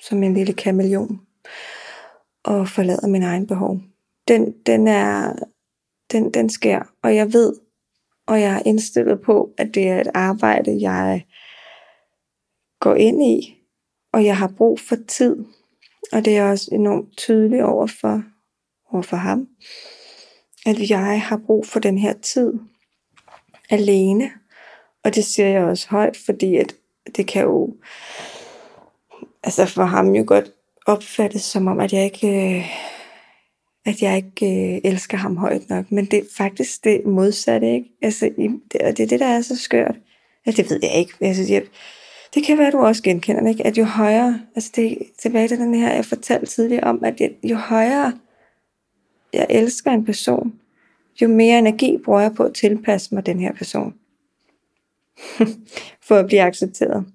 som 0.00 0.22
en 0.22 0.34
lille 0.34 0.52
kameleon, 0.52 1.20
og 2.44 2.68
forlader 2.68 3.08
min 3.08 3.22
egen 3.22 3.46
behov. 3.46 3.80
Den, 4.28 4.52
den 4.66 4.88
er, 4.88 5.32
den, 6.12 6.34
den 6.34 6.50
sker, 6.50 6.82
og 7.02 7.16
jeg 7.16 7.32
ved, 7.32 7.54
og 8.26 8.40
jeg 8.40 8.54
er 8.54 8.62
indstillet 8.66 9.20
på, 9.20 9.50
at 9.58 9.74
det 9.74 9.88
er 9.88 10.00
et 10.00 10.10
arbejde, 10.14 10.80
jeg 10.80 11.26
går 12.80 12.94
ind 12.94 13.22
i, 13.22 13.58
og 14.12 14.24
jeg 14.24 14.36
har 14.36 14.52
brug 14.56 14.80
for 14.80 14.96
tid. 15.08 15.36
Og 16.12 16.24
det 16.24 16.36
er 16.36 16.50
også 16.50 16.68
enormt 16.72 17.16
tydeligt 17.16 17.62
over 17.62 17.86
for, 17.86 18.22
over 18.92 19.02
for 19.02 19.16
ham, 19.16 19.48
at 20.66 20.90
jeg 20.90 21.22
har 21.22 21.40
brug 21.46 21.66
for 21.66 21.80
den 21.80 21.98
her 21.98 22.12
tid 22.12 22.52
alene. 23.70 24.30
Og 25.04 25.14
det 25.14 25.24
siger 25.24 25.48
jeg 25.48 25.64
også 25.64 25.88
højt, 25.88 26.16
fordi 26.26 26.56
at 26.56 26.74
det 27.16 27.26
kan 27.26 27.42
jo 27.42 27.76
altså 29.42 29.66
for 29.66 29.84
ham 29.84 30.14
jo 30.14 30.24
godt 30.26 30.50
opfattes 30.86 31.42
som 31.42 31.66
om, 31.66 31.80
at 31.80 31.92
jeg 31.92 32.04
ikke, 32.04 32.56
øh, 32.56 32.64
at 33.86 34.02
jeg 34.02 34.16
ikke 34.16 34.74
øh, 34.74 34.80
elsker 34.84 35.16
ham 35.16 35.36
højt 35.36 35.68
nok. 35.68 35.92
Men 35.92 36.04
det 36.04 36.18
er 36.18 36.24
faktisk 36.36 36.84
det 36.84 37.06
modsatte, 37.06 37.74
ikke? 37.74 37.90
Altså, 38.02 38.30
det, 38.72 38.80
og 38.82 38.96
det 38.96 39.00
er 39.00 39.06
det, 39.06 39.20
der 39.20 39.26
er 39.26 39.40
så 39.40 39.56
skørt. 39.56 39.96
Altså, 40.46 40.62
det 40.62 40.70
ved 40.70 40.80
jeg 40.82 40.94
ikke. 40.94 41.12
Altså, 41.20 41.52
jeg, 41.52 41.62
det 42.34 42.44
kan 42.44 42.58
være, 42.58 42.66
at 42.66 42.72
du 42.72 42.78
også 42.78 43.02
genkender, 43.02 43.48
ikke? 43.48 43.66
At 43.66 43.78
jo 43.78 43.84
højere, 43.84 44.40
altså 44.54 44.72
det 44.76 44.92
er 44.92 44.96
tilbage 45.18 45.48
til 45.48 45.58
den 45.58 45.74
her, 45.74 45.94
jeg 45.94 46.04
fortalte 46.04 46.46
tidligere 46.46 46.84
om, 46.84 47.04
at 47.04 47.20
jo 47.44 47.56
højere 47.56 48.12
jeg 49.32 49.46
elsker 49.50 49.90
en 49.90 50.04
person, 50.04 50.60
jo 51.22 51.28
mere 51.28 51.58
energi 51.58 51.98
bruger 52.04 52.20
jeg 52.20 52.34
på 52.34 52.42
at 52.44 52.54
tilpasse 52.54 53.14
mig 53.14 53.26
den 53.26 53.40
her 53.40 53.52
person. 53.52 53.94
for 56.06 56.16
at 56.16 56.26
blive 56.26 56.42
accepteret. 56.42 57.06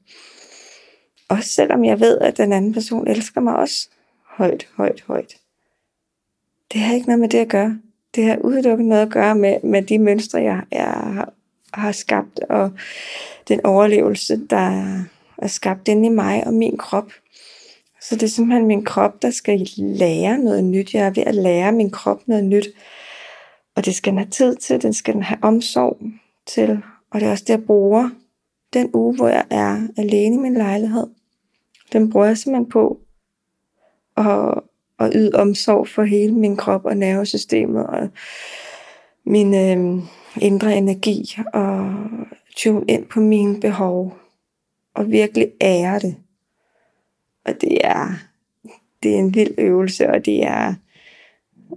Også 1.29 1.49
selvom 1.49 1.85
jeg 1.85 1.99
ved, 1.99 2.17
at 2.17 2.37
den 2.37 2.53
anden 2.53 2.73
person 2.73 3.07
elsker 3.07 3.41
mig 3.41 3.55
også 3.55 3.89
højt, 4.23 4.67
højt, 4.75 5.03
højt. 5.07 5.40
Det 6.73 6.81
har 6.81 6.95
ikke 6.95 7.07
noget 7.07 7.19
med 7.19 7.29
det 7.29 7.37
at 7.37 7.49
gøre. 7.49 7.79
Det 8.15 8.23
har 8.23 8.37
udelukkende 8.37 8.89
noget 8.89 9.01
at 9.01 9.11
gøre 9.11 9.35
med, 9.35 9.57
med 9.63 9.81
de 9.81 9.99
mønstre, 9.99 10.41
jeg, 10.41 10.61
jeg 10.71 10.83
har, 10.85 11.33
har 11.73 11.91
skabt, 11.91 12.39
og 12.39 12.71
den 13.47 13.65
overlevelse, 13.65 14.47
der 14.49 14.95
er 15.37 15.47
skabt 15.47 15.87
inde 15.87 16.05
i 16.05 16.09
mig 16.09 16.47
og 16.47 16.53
min 16.53 16.77
krop. 16.77 17.11
Så 18.01 18.15
det 18.15 18.23
er 18.23 18.27
simpelthen 18.27 18.67
min 18.67 18.85
krop, 18.85 19.21
der 19.21 19.31
skal 19.31 19.67
lære 19.77 20.37
noget 20.37 20.63
nyt. 20.63 20.93
Jeg 20.93 21.05
er 21.05 21.09
ved 21.09 21.23
at 21.23 21.35
lære 21.35 21.71
min 21.71 21.89
krop 21.89 22.27
noget 22.27 22.43
nyt. 22.43 22.67
Og 23.75 23.85
det 23.85 23.95
skal 23.95 24.11
den 24.11 24.17
have 24.17 24.29
tid 24.29 24.55
til, 24.55 24.81
den 24.81 24.93
skal 24.93 25.13
den 25.13 25.23
have 25.23 25.39
omsorg 25.41 25.97
til. 26.45 26.81
Og 27.11 27.19
det 27.19 27.27
er 27.27 27.31
også 27.31 27.43
det, 27.47 27.53
jeg 27.53 27.65
bruger 27.65 28.09
den 28.73 28.89
uge, 28.93 29.15
hvor 29.15 29.27
jeg 29.27 29.45
er 29.49 29.87
alene 29.97 30.35
i 30.35 30.39
min 30.39 30.53
lejlighed. 30.53 31.07
Den 31.93 32.11
bruger 32.11 32.25
jeg 32.25 32.37
simpelthen 32.37 32.69
på 32.69 32.99
at, 34.17 34.59
og 35.01 35.11
yde 35.15 35.35
omsorg 35.35 35.87
for 35.87 36.03
hele 36.03 36.33
min 36.33 36.57
krop 36.57 36.85
og 36.85 36.97
nervesystemet 36.97 37.87
og 37.87 38.09
min 39.25 39.53
øh, 39.53 40.03
indre 40.41 40.77
energi 40.77 41.37
og 41.53 41.95
tune 42.55 42.85
ind 42.87 43.05
på 43.05 43.19
mine 43.19 43.59
behov 43.59 44.17
og 44.93 45.11
virkelig 45.11 45.51
ære 45.61 45.99
det. 45.99 46.15
Og 47.45 47.61
det 47.61 47.77
er, 47.85 48.07
det 49.03 49.15
er 49.15 49.19
en 49.19 49.33
vild 49.33 49.53
øvelse, 49.57 50.09
og 50.09 50.25
det 50.25 50.43
er 50.43 50.73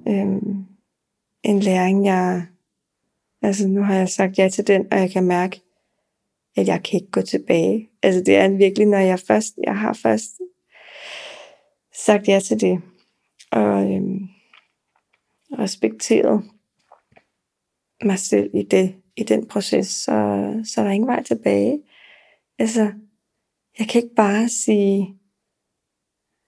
øh, 0.09 0.27
en 1.43 1.61
læring, 1.61 2.05
jeg... 2.05 2.47
Altså 3.43 3.69
nu 3.69 3.83
har 3.83 3.95
jeg 3.95 4.09
sagt 4.09 4.39
ja 4.39 4.49
til 4.49 4.67
den, 4.67 4.87
og 4.93 4.99
jeg 4.99 5.11
kan 5.11 5.25
mærke, 5.25 5.61
at 6.57 6.69
jeg 6.69 6.83
kan 6.83 7.01
ikke 7.01 7.11
gå 7.11 7.23
tilbage. 7.23 7.89
Altså 8.03 8.23
det 8.27 8.37
er 8.37 8.49
virkelig, 8.49 8.87
når 8.87 8.99
jeg 8.99 9.19
først, 9.21 9.55
jeg 9.65 9.79
har 9.79 9.93
først 9.93 10.31
sagt 12.07 12.29
ja 12.29 12.41
til 12.41 12.61
det, 12.61 12.83
og 13.55 13.95
øhm, 13.95 14.29
respekteret 15.59 16.45
mig 18.05 18.19
selv 18.19 18.51
i 18.55 18.63
det, 18.63 18.95
i 19.17 19.23
den 19.23 19.47
proces, 19.47 19.87
så, 19.87 20.13
så 20.65 20.81
er 20.81 20.85
der 20.85 20.91
ingen 20.91 21.09
vej 21.09 21.23
tilbage. 21.23 21.83
Altså, 22.59 22.93
jeg 23.79 23.89
kan 23.89 24.03
ikke 24.03 24.15
bare 24.15 24.49
sige, 24.49 25.19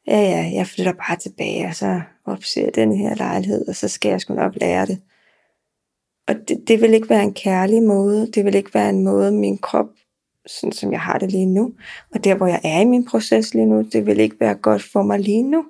ja 0.06 0.20
ja, 0.20 0.50
jeg 0.54 0.66
flytter 0.66 0.92
bare 0.92 1.16
tilbage, 1.16 1.66
og 1.66 1.74
så 1.74 2.02
opser 2.24 2.70
den 2.70 2.96
her 2.96 3.14
lejlighed, 3.14 3.68
og 3.68 3.76
så 3.76 3.88
skal 3.88 4.08
jeg 4.08 4.20
sgu 4.20 4.34
nok 4.34 4.54
lære 4.60 4.86
det. 4.86 5.02
Og 6.28 6.34
det, 6.48 6.68
det 6.68 6.80
vil 6.80 6.94
ikke 6.94 7.10
være 7.10 7.22
en 7.22 7.34
kærlig 7.34 7.82
måde, 7.82 8.32
det 8.32 8.44
vil 8.44 8.54
ikke 8.54 8.74
være 8.74 8.90
en 8.90 9.04
måde, 9.04 9.32
min 9.32 9.58
krop 9.58 9.88
sådan 10.46 10.72
som 10.72 10.92
jeg 10.92 11.00
har 11.00 11.18
det 11.18 11.32
lige 11.32 11.46
nu. 11.46 11.72
Og 12.14 12.24
der, 12.24 12.34
hvor 12.34 12.46
jeg 12.46 12.60
er 12.64 12.80
i 12.80 12.84
min 12.84 13.04
proces 13.04 13.54
lige 13.54 13.66
nu, 13.66 13.82
det 13.92 14.06
vil 14.06 14.20
ikke 14.20 14.40
være 14.40 14.54
godt 14.54 14.82
for 14.82 15.02
mig 15.02 15.20
lige 15.20 15.42
nu. 15.42 15.64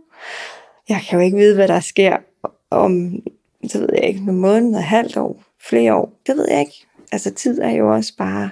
Jeg 0.89 1.03
kan 1.09 1.19
jo 1.19 1.25
ikke 1.25 1.37
vide, 1.37 1.55
hvad 1.55 1.69
der 1.69 1.81
sker 1.81 2.17
om, 2.71 3.23
så 3.69 3.79
ved 3.79 3.89
jeg 3.93 4.05
ikke, 4.05 4.25
nogle 4.25 4.41
måneder, 4.41 4.81
halvt 4.81 5.17
år, 5.17 5.43
flere 5.69 5.95
år. 5.95 6.13
Det 6.27 6.37
ved 6.37 6.47
jeg 6.51 6.61
ikke. 6.61 6.87
Altså 7.13 7.35
tid 7.35 7.61
er 7.61 7.71
jo 7.71 7.95
også 7.95 8.17
bare 8.17 8.51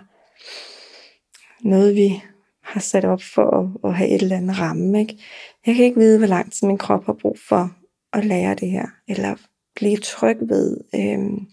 noget, 1.60 1.94
vi 1.94 2.22
har 2.62 2.80
sat 2.80 3.04
op 3.04 3.22
for 3.22 3.50
at, 3.60 3.90
at 3.90 3.96
have 3.96 4.10
et 4.10 4.22
eller 4.22 4.36
andet 4.36 4.58
ramme. 4.58 5.00
Ikke? 5.00 5.18
Jeg 5.66 5.74
kan 5.74 5.84
ikke 5.84 6.00
vide, 6.00 6.18
hvor 6.18 6.26
lang 6.26 6.52
tid 6.52 6.66
min 6.66 6.78
krop 6.78 7.06
har 7.06 7.12
brug 7.12 7.38
for 7.48 7.70
at 8.12 8.24
lære 8.24 8.54
det 8.54 8.70
her, 8.70 8.86
eller 9.08 9.36
blive 9.76 9.96
tryg 9.96 10.36
ved, 10.40 10.80
øhm, 10.94 11.46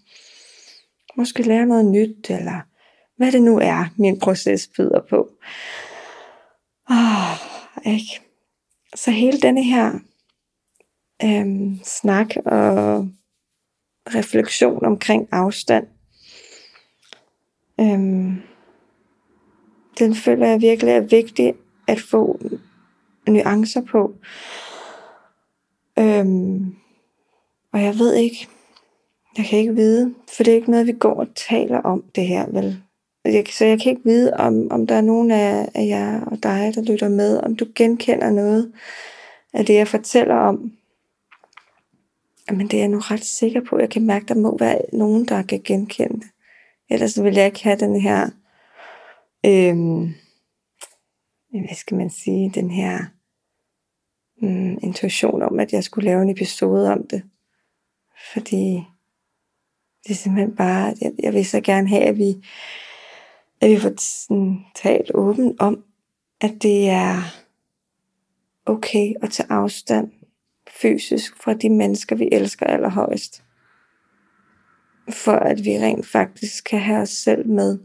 måske 1.18 1.44
lære 1.44 1.66
noget 1.66 1.86
nyt, 1.86 2.30
eller 2.30 2.62
hvad 3.18 3.32
det 3.32 3.42
nu 3.42 3.60
er, 3.60 3.86
min 3.98 4.20
proces 4.20 4.70
byder 4.78 5.02
på. 5.10 5.30
Oh, 6.90 7.38
ikke? 7.86 8.22
Så 8.96 9.12
hele 9.12 9.40
denne 9.40 9.64
her 9.64 10.00
øhm, 11.24 11.80
snak 11.84 12.36
og 12.46 13.08
refleksion 14.16 14.86
omkring 14.86 15.28
afstand, 15.32 15.88
øhm, 17.80 18.42
den 20.00 20.16
føler 20.16 20.48
jeg 20.48 20.62
virkelig 20.62 20.94
er 20.94 21.00
vigtig 21.00 21.54
at 21.88 22.00
få 22.00 22.40
nuancer 23.28 23.82
på. 23.82 24.16
Øhm, 26.00 26.76
og 27.74 27.84
jeg 27.84 28.00
ved 28.00 28.14
ikke, 28.14 28.48
jeg 29.38 29.46
kan 29.46 29.60
ikke 29.60 29.76
vide, 29.76 30.16
for 30.38 30.44
det 30.44 30.52
er 30.52 30.56
ikke 30.56 30.72
noget, 30.72 30.88
vi 30.88 30.92
går 30.92 31.14
og 31.14 31.28
taler 31.36 31.82
om 31.82 32.04
det 32.16 32.28
her, 32.28 32.46
vel? 32.52 32.82
Jeg, 33.26 33.46
så 33.50 33.66
jeg 33.66 33.82
kan 33.82 33.90
ikke 33.90 34.06
vide, 34.06 34.34
om, 34.34 34.72
om 34.72 34.88
der 34.88 34.96
er 34.96 35.02
nogen 35.02 35.32
af, 35.32 35.70
af 35.76 35.88
jer 35.88 36.26
og 36.26 36.44
dig, 36.44 36.72
der 36.76 36.82
lytter 36.82 37.10
med, 37.10 37.38
om 37.38 37.56
du 37.56 37.66
genkender 37.76 38.30
noget 38.30 38.72
af 39.54 39.66
det, 39.66 39.74
jeg 39.74 39.88
fortæller 39.88 40.36
om. 40.36 40.72
Men 42.50 42.68
det 42.68 42.74
er 42.74 42.80
jeg 42.82 42.88
nu 42.88 43.00
ret 43.00 43.26
sikker 43.26 43.62
på. 43.70 43.80
Jeg 43.80 43.90
kan 43.90 44.06
mærke, 44.06 44.26
der 44.26 44.36
må 44.36 44.58
være 44.58 44.82
nogen, 44.94 45.26
der 45.26 45.42
kan 45.42 45.62
genkende 45.64 46.20
det. 46.20 46.30
Ellers 46.90 47.24
vil 47.24 47.34
jeg 47.34 47.46
ikke 47.46 47.64
have 47.64 47.78
den 47.78 48.02
her, 48.02 48.30
øhm, 49.46 50.14
hvad 51.50 51.76
skal 51.76 51.98
man 51.98 52.10
sige, 52.10 52.52
den 52.56 52.72
her 52.72 53.06
mm, 54.42 54.78
intuition 54.84 55.42
om, 55.42 55.60
at 55.60 55.74
jeg 55.74 55.84
skulle 55.84 56.06
lave 56.06 56.22
en 56.22 56.30
episode 56.30 56.92
om 56.92 57.08
det. 57.08 57.24
Fordi 58.34 58.84
det 60.04 60.12
er 60.12 60.16
simpelthen 60.16 60.56
bare, 60.56 60.96
jeg, 61.02 61.14
jeg 61.24 61.34
vil 61.34 61.46
så 61.46 61.62
gerne 61.62 61.90
have, 61.90 62.04
at 62.04 62.18
vi 62.18 62.36
at 63.62 63.70
vi 63.70 63.80
får 63.80 63.94
sådan, 63.98 64.66
talt 64.76 65.12
åbent 65.14 65.62
om, 65.62 65.84
at 66.42 66.54
det 66.62 66.90
er 66.90 67.22
okay 68.66 69.14
at 69.22 69.30
tage 69.32 69.52
afstand 69.52 70.12
fysisk 70.82 71.44
fra 71.44 71.54
de 71.54 71.70
mennesker, 71.70 72.16
vi 72.16 72.30
elsker 72.32 72.66
allerhøjst. 72.66 73.44
For 75.10 75.32
at 75.32 75.66
vi 75.66 75.80
rent 75.80 76.06
faktisk 76.08 76.64
kan 76.64 76.80
have 76.80 77.02
os 77.02 77.10
selv 77.10 77.48
med 77.48 77.80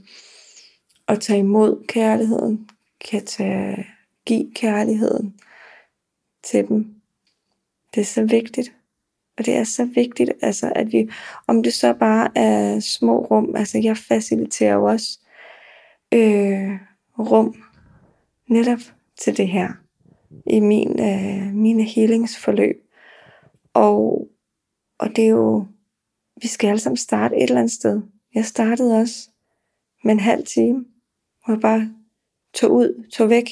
og 1.07 1.21
tage 1.21 1.39
imod 1.39 1.85
kærligheden, 1.89 2.69
kan 3.11 3.25
tage, 3.25 3.87
give 4.27 4.55
kærligheden 4.55 5.35
til 6.43 6.69
dem. 6.69 6.95
Det 7.95 8.01
er 8.01 8.05
så 8.05 8.25
vigtigt. 8.25 8.73
Og 9.39 9.47
det 9.47 9.57
er 9.57 9.65
så 9.65 9.85
vigtigt, 9.85 10.33
altså, 10.43 10.73
at 10.75 10.93
vi, 10.93 11.11
om 11.47 11.63
det 11.63 11.73
så 11.73 11.93
bare 11.93 12.29
er 12.35 12.81
små 12.81 13.19
rum, 13.19 13.57
altså 13.57 13.79
jeg 13.79 13.97
faciliterer 13.97 14.75
jo 14.75 14.85
også 14.85 15.19
øh, 16.15 16.71
rum 17.19 17.55
netop 18.49 18.79
til 19.19 19.37
det 19.37 19.49
her 19.49 19.73
i 20.47 20.61
min, 20.61 21.01
øh, 21.01 21.55
mine 21.55 21.83
healingsforløb. 21.83 22.86
Og, 23.77 24.29
og 24.99 25.17
det 25.17 25.25
er 25.25 25.29
jo, 25.29 25.67
vi 26.43 26.49
skal 26.49 26.69
alle 26.69 26.81
sammen 26.81 26.97
starte 26.97 27.37
et 27.37 27.43
eller 27.43 27.59
andet 27.59 27.73
sted. 27.73 28.03
Jeg 28.35 28.45
startede 28.45 29.01
også 29.01 29.29
med 30.05 30.12
en 30.12 30.21
halv 30.21 30.47
time, 30.47 30.85
hvor 31.45 31.55
jeg 31.55 31.61
bare 31.61 31.95
tog 32.55 32.73
ud, 32.73 33.09
tog 33.12 33.31
væk. 33.31 33.51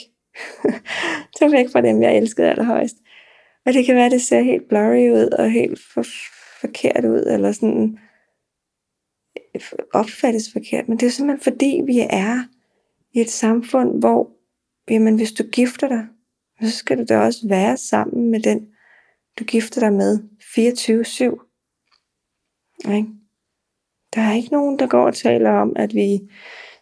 tog 1.39 1.53
væk 1.53 1.67
fra 1.73 1.81
dem, 1.81 2.03
jeg 2.03 2.17
elskede 2.17 2.51
allerhøjst. 2.51 2.97
Og 3.67 3.73
det 3.73 3.87
kan 3.87 3.97
være, 3.97 4.11
det 4.11 4.23
ser 4.23 4.41
helt 4.41 4.69
blurry 4.69 5.11
ud, 5.11 5.29
og 5.39 5.51
helt 5.51 5.81
for, 5.95 6.05
forkert 6.61 7.05
ud, 7.05 7.25
eller 7.27 7.53
sådan 7.53 7.99
opfattes 9.93 10.53
forkert. 10.53 10.89
Men 10.89 10.99
det 10.99 11.07
er 11.07 11.11
simpelthen 11.11 11.53
fordi, 11.53 11.83
vi 11.87 11.99
er 12.11 12.45
i 13.13 13.21
et 13.21 13.31
samfund, 13.31 13.99
hvor 13.99 14.31
jamen, 14.91 15.17
hvis 15.17 15.33
du 15.33 15.43
gifter 15.43 15.89
dig, 15.89 16.07
så 16.63 16.71
skal 16.71 16.99
du 16.99 17.05
da 17.09 17.19
også 17.19 17.49
være 17.49 17.77
sammen 17.77 18.31
med 18.31 18.41
den, 18.41 18.74
du 19.39 19.45
gifter 19.45 19.81
dig 19.81 19.93
med 19.93 20.19
24-7. 20.41 22.93
Ikke? 22.93 23.09
Der 24.15 24.21
er 24.21 24.35
ikke 24.35 24.53
nogen, 24.53 24.79
der 24.79 24.87
går 24.87 25.07
og 25.07 25.15
taler 25.15 25.51
om, 25.51 25.73
at 25.77 25.95
vi 25.95 26.21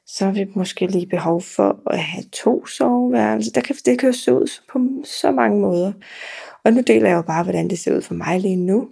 så 0.07 0.25
har 0.25 0.33
vi 0.33 0.47
måske 0.55 0.87
lige 0.87 1.07
behov 1.07 1.43
for 1.43 1.91
at 1.91 1.99
have 1.99 2.25
to 2.33 2.67
soveværelser. 2.67 3.53
Der 3.53 3.61
kan, 3.61 3.77
det 3.85 3.99
kan 3.99 4.09
jo 4.09 4.13
se 4.13 4.35
ud 4.35 4.61
på 4.73 4.79
så 5.05 5.31
mange 5.31 5.61
måder. 5.61 5.93
Og 6.65 6.73
nu 6.73 6.81
deler 6.81 7.09
jeg 7.09 7.17
jo 7.17 7.23
bare, 7.23 7.43
hvordan 7.43 7.71
det 7.71 7.79
ser 7.79 7.97
ud 7.97 8.03
for 8.03 8.15
mig 8.15 8.41
lige 8.41 8.57
nu. 8.57 8.91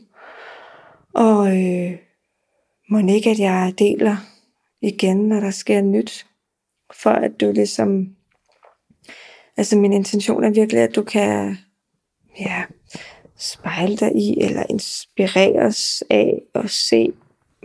Og 1.14 1.46
øh, 1.46 1.98
må 2.90 2.98
ikke, 2.98 3.30
at 3.30 3.38
jeg 3.38 3.74
deler 3.78 4.16
igen, 4.82 5.28
når 5.28 5.40
der 5.40 5.50
sker 5.50 5.80
nyt. 5.80 6.26
For 7.02 7.10
at 7.10 7.40
du 7.40 7.52
ligesom... 7.52 8.08
Altså 9.56 9.76
min 9.76 9.92
intention 9.92 10.44
er 10.44 10.50
virkelig, 10.50 10.82
at 10.82 10.96
du 10.96 11.02
kan 11.02 11.56
ja, 12.40 12.62
spejle 13.40 13.96
dig 13.96 14.16
i, 14.16 14.40
eller 14.40 14.62
inspireres 14.70 16.03
af 16.11 16.42
at 16.55 16.70
se, 16.70 17.12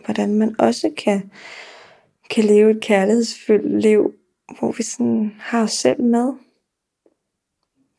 hvordan 0.06 0.34
man 0.34 0.56
også 0.60 0.92
kan, 0.98 1.32
kan 2.30 2.44
leve 2.44 2.72
et 2.72 2.82
kærlighedsfyldt 2.82 3.82
liv, 3.82 4.14
hvor 4.60 4.72
vi 4.72 4.84
sådan 4.84 5.36
har 5.40 5.64
os 5.64 5.72
selv 5.72 6.02
med. 6.02 6.34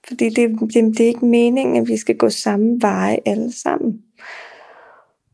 Fordi 0.09 0.29
det, 0.29 0.61
det, 0.61 0.99
det 0.99 1.01
er 1.01 1.07
ikke 1.09 1.27
meningen, 1.27 1.77
at 1.77 1.89
vi 1.89 1.97
skal 1.97 2.17
gå 2.17 2.29
samme 2.29 2.83
veje 2.83 3.19
alle 3.27 3.53
sammen. 3.53 4.03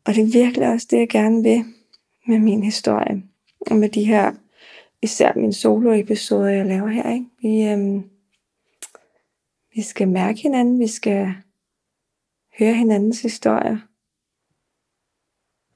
Og 0.05 0.15
det 0.15 0.23
er 0.23 0.45
virkelig 0.45 0.69
også 0.69 0.87
det, 0.91 0.99
jeg 0.99 1.09
gerne 1.09 1.43
vil 1.43 1.65
med 2.27 2.39
min 2.39 2.63
historie. 2.63 3.23
Og 3.61 3.77
med 3.77 3.89
de 3.89 4.05
her, 4.05 4.33
især 5.03 5.33
mine 5.37 5.53
solo-episode, 5.53 6.53
jeg 6.53 6.67
laver 6.67 6.89
her. 6.89 7.13
Ikke? 7.13 7.27
Vi, 7.43 7.63
øhm, 7.63 8.05
vi 9.75 9.83
skal 9.83 10.09
mærke 10.09 10.43
hinanden, 10.43 10.79
vi 10.79 10.87
skal 10.87 11.35
høre 12.59 12.75
hinandens 12.75 13.23
historier. 13.23 13.79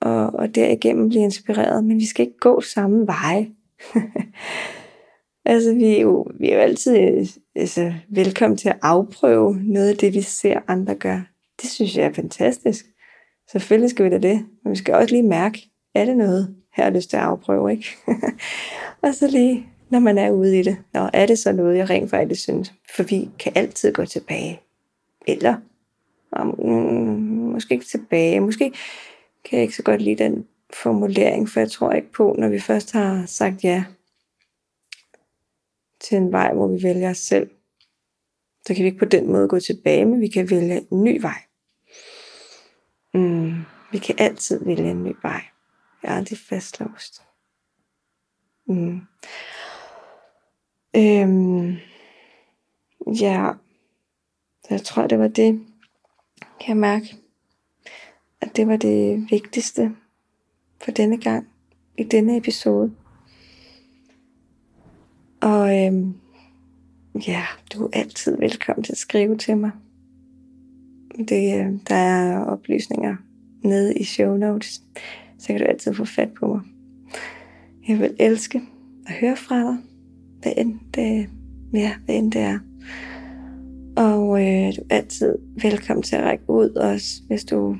Og, 0.00 0.26
og 0.26 0.54
derigennem 0.54 1.08
blive 1.08 1.22
inspireret, 1.22 1.84
men 1.84 1.98
vi 1.98 2.06
skal 2.06 2.26
ikke 2.26 2.38
gå 2.38 2.60
samme 2.60 3.06
vej. 3.06 3.48
altså, 5.44 5.74
vi 5.74 5.96
er, 5.96 6.00
jo, 6.00 6.26
vi 6.40 6.50
er 6.50 6.54
jo 6.54 6.60
altid 6.60 7.26
altså, 7.54 7.94
velkommen 8.08 8.56
til 8.56 8.68
at 8.68 8.78
afprøve 8.82 9.60
noget 9.62 9.88
af 9.88 9.96
det, 9.96 10.14
vi 10.14 10.22
ser 10.22 10.60
andre 10.66 10.94
gøre. 10.94 11.24
Det 11.62 11.70
synes 11.70 11.96
jeg 11.96 12.04
er 12.04 12.12
fantastisk. 12.12 12.86
Selvfølgelig 13.50 13.90
skal 13.90 14.04
vi 14.04 14.10
da 14.10 14.18
det, 14.18 14.46
men 14.64 14.70
vi 14.70 14.76
skal 14.76 14.94
også 14.94 15.14
lige 15.14 15.28
mærke, 15.28 15.70
er 15.94 16.04
det 16.04 16.16
noget, 16.16 16.56
her 16.74 16.84
har 16.84 16.90
lyst 16.90 17.10
til 17.10 17.16
at 17.16 17.22
afprøve, 17.22 17.72
ikke? 17.72 17.86
og 19.02 19.14
så 19.14 19.28
lige, 19.28 19.66
når 19.90 19.98
man 19.98 20.18
er 20.18 20.30
ude 20.30 20.58
i 20.58 20.62
det, 20.62 20.76
Nå, 20.94 21.08
er 21.12 21.26
det 21.26 21.38
så 21.38 21.52
noget, 21.52 21.76
jeg 21.76 21.90
rent 21.90 22.10
faktisk 22.10 22.42
synes? 22.42 22.72
For 22.96 23.02
vi 23.02 23.30
kan 23.38 23.52
altid 23.54 23.92
gå 23.92 24.04
tilbage. 24.04 24.60
Eller, 25.26 25.56
mm, 26.32 27.52
måske 27.52 27.74
ikke 27.74 27.86
tilbage, 27.86 28.40
måske 28.40 28.72
kan 29.44 29.56
jeg 29.56 29.62
ikke 29.62 29.76
så 29.76 29.82
godt 29.82 30.02
lide 30.02 30.24
den 30.24 30.46
formulering, 30.72 31.48
for 31.48 31.60
jeg 31.60 31.70
tror 31.70 31.92
ikke 31.92 32.12
på, 32.12 32.34
når 32.38 32.48
vi 32.48 32.60
først 32.60 32.92
har 32.92 33.26
sagt 33.26 33.64
ja 33.64 33.84
til 36.00 36.16
en 36.16 36.32
vej, 36.32 36.54
hvor 36.54 36.68
vi 36.68 36.82
vælger 36.82 37.10
os 37.10 37.18
selv, 37.18 37.50
så 38.66 38.74
kan 38.74 38.82
vi 38.82 38.86
ikke 38.86 38.98
på 38.98 39.04
den 39.04 39.32
måde 39.32 39.48
gå 39.48 39.60
tilbage, 39.60 40.04
men 40.04 40.20
vi 40.20 40.28
kan 40.28 40.50
vælge 40.50 40.86
en 40.92 41.04
ny 41.04 41.20
vej. 41.20 41.42
Mm, 43.14 43.54
vi 43.92 43.98
kan 43.98 44.14
altid 44.18 44.64
vælge 44.64 44.90
en 44.90 45.04
ny 45.04 45.16
vej. 45.22 45.42
Jeg 46.02 46.12
er 46.12 46.16
aldrig 46.16 46.38
fastlåst. 46.38 47.22
Mm. 48.66 49.00
Øhm, 50.96 51.76
ja, 53.20 53.52
så 54.64 54.68
jeg 54.70 54.82
tror, 54.82 55.06
det 55.06 55.18
var 55.18 55.28
det, 55.28 55.66
kan 56.60 56.68
jeg 56.68 56.76
mærke, 56.76 57.16
at 58.40 58.56
det 58.56 58.66
var 58.66 58.76
det 58.76 59.30
vigtigste 59.30 59.92
for 60.80 60.90
denne 60.90 61.18
gang, 61.18 61.48
i 61.98 62.02
denne 62.02 62.36
episode. 62.36 62.92
Og 65.40 65.84
øhm, 65.84 66.14
ja, 67.26 67.42
du 67.72 67.84
er 67.84 67.88
altid 67.92 68.36
velkommen 68.36 68.84
til 68.84 68.92
at 68.92 68.98
skrive 68.98 69.36
til 69.36 69.56
mig. 69.56 69.70
Det, 71.18 71.60
øh, 71.60 71.72
der 71.88 71.94
er 71.94 72.44
oplysninger 72.44 73.16
nede 73.62 73.94
i 73.94 74.04
show 74.04 74.36
notes, 74.36 74.82
så 75.38 75.46
kan 75.46 75.58
du 75.58 75.64
altid 75.64 75.94
få 75.94 76.04
fat 76.04 76.32
på 76.32 76.46
mig. 76.46 76.60
Jeg 77.88 77.98
vil 77.98 78.16
elske 78.18 78.62
at 79.06 79.12
høre 79.12 79.36
fra 79.36 79.58
dig, 79.58 79.76
hvad 80.42 80.52
end 80.56 80.80
det, 80.94 81.30
ja, 81.72 81.94
hvad 82.04 82.14
end 82.14 82.32
det 82.32 82.40
er. 82.40 82.58
Og 83.96 84.42
øh, 84.42 84.76
du 84.76 84.82
er 84.90 84.96
altid 84.96 85.34
velkommen 85.62 86.02
til 86.02 86.16
at 86.16 86.24
række 86.24 86.50
ud 86.50 86.70
også, 86.70 87.22
hvis 87.28 87.44
du 87.44 87.76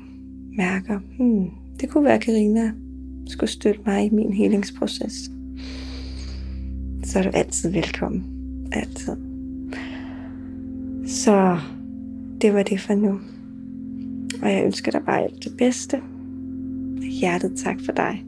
mærker, 0.57 0.99
hmm, 1.17 1.49
det 1.79 1.89
kunne 1.89 2.03
være, 2.03 2.13
at 2.13 2.21
Karina 2.21 2.71
skulle 3.27 3.49
støtte 3.49 3.81
mig 3.85 4.05
i 4.05 4.09
min 4.09 4.33
helingsproces. 4.33 5.13
Så 7.03 7.19
er 7.19 7.23
du 7.23 7.29
altid 7.33 7.71
velkommen. 7.71 8.23
Altid. 8.71 9.15
Så 11.07 11.57
det 12.41 12.53
var 12.53 12.63
det 12.63 12.79
for 12.79 12.93
nu. 12.93 13.19
Og 14.41 14.51
jeg 14.51 14.65
ønsker 14.65 14.91
dig 14.91 15.01
bare 15.05 15.23
alt 15.23 15.43
det 15.43 15.51
bedste. 15.57 16.01
Hjertet 17.01 17.57
tak 17.57 17.77
for 17.85 17.91
dig. 17.91 18.26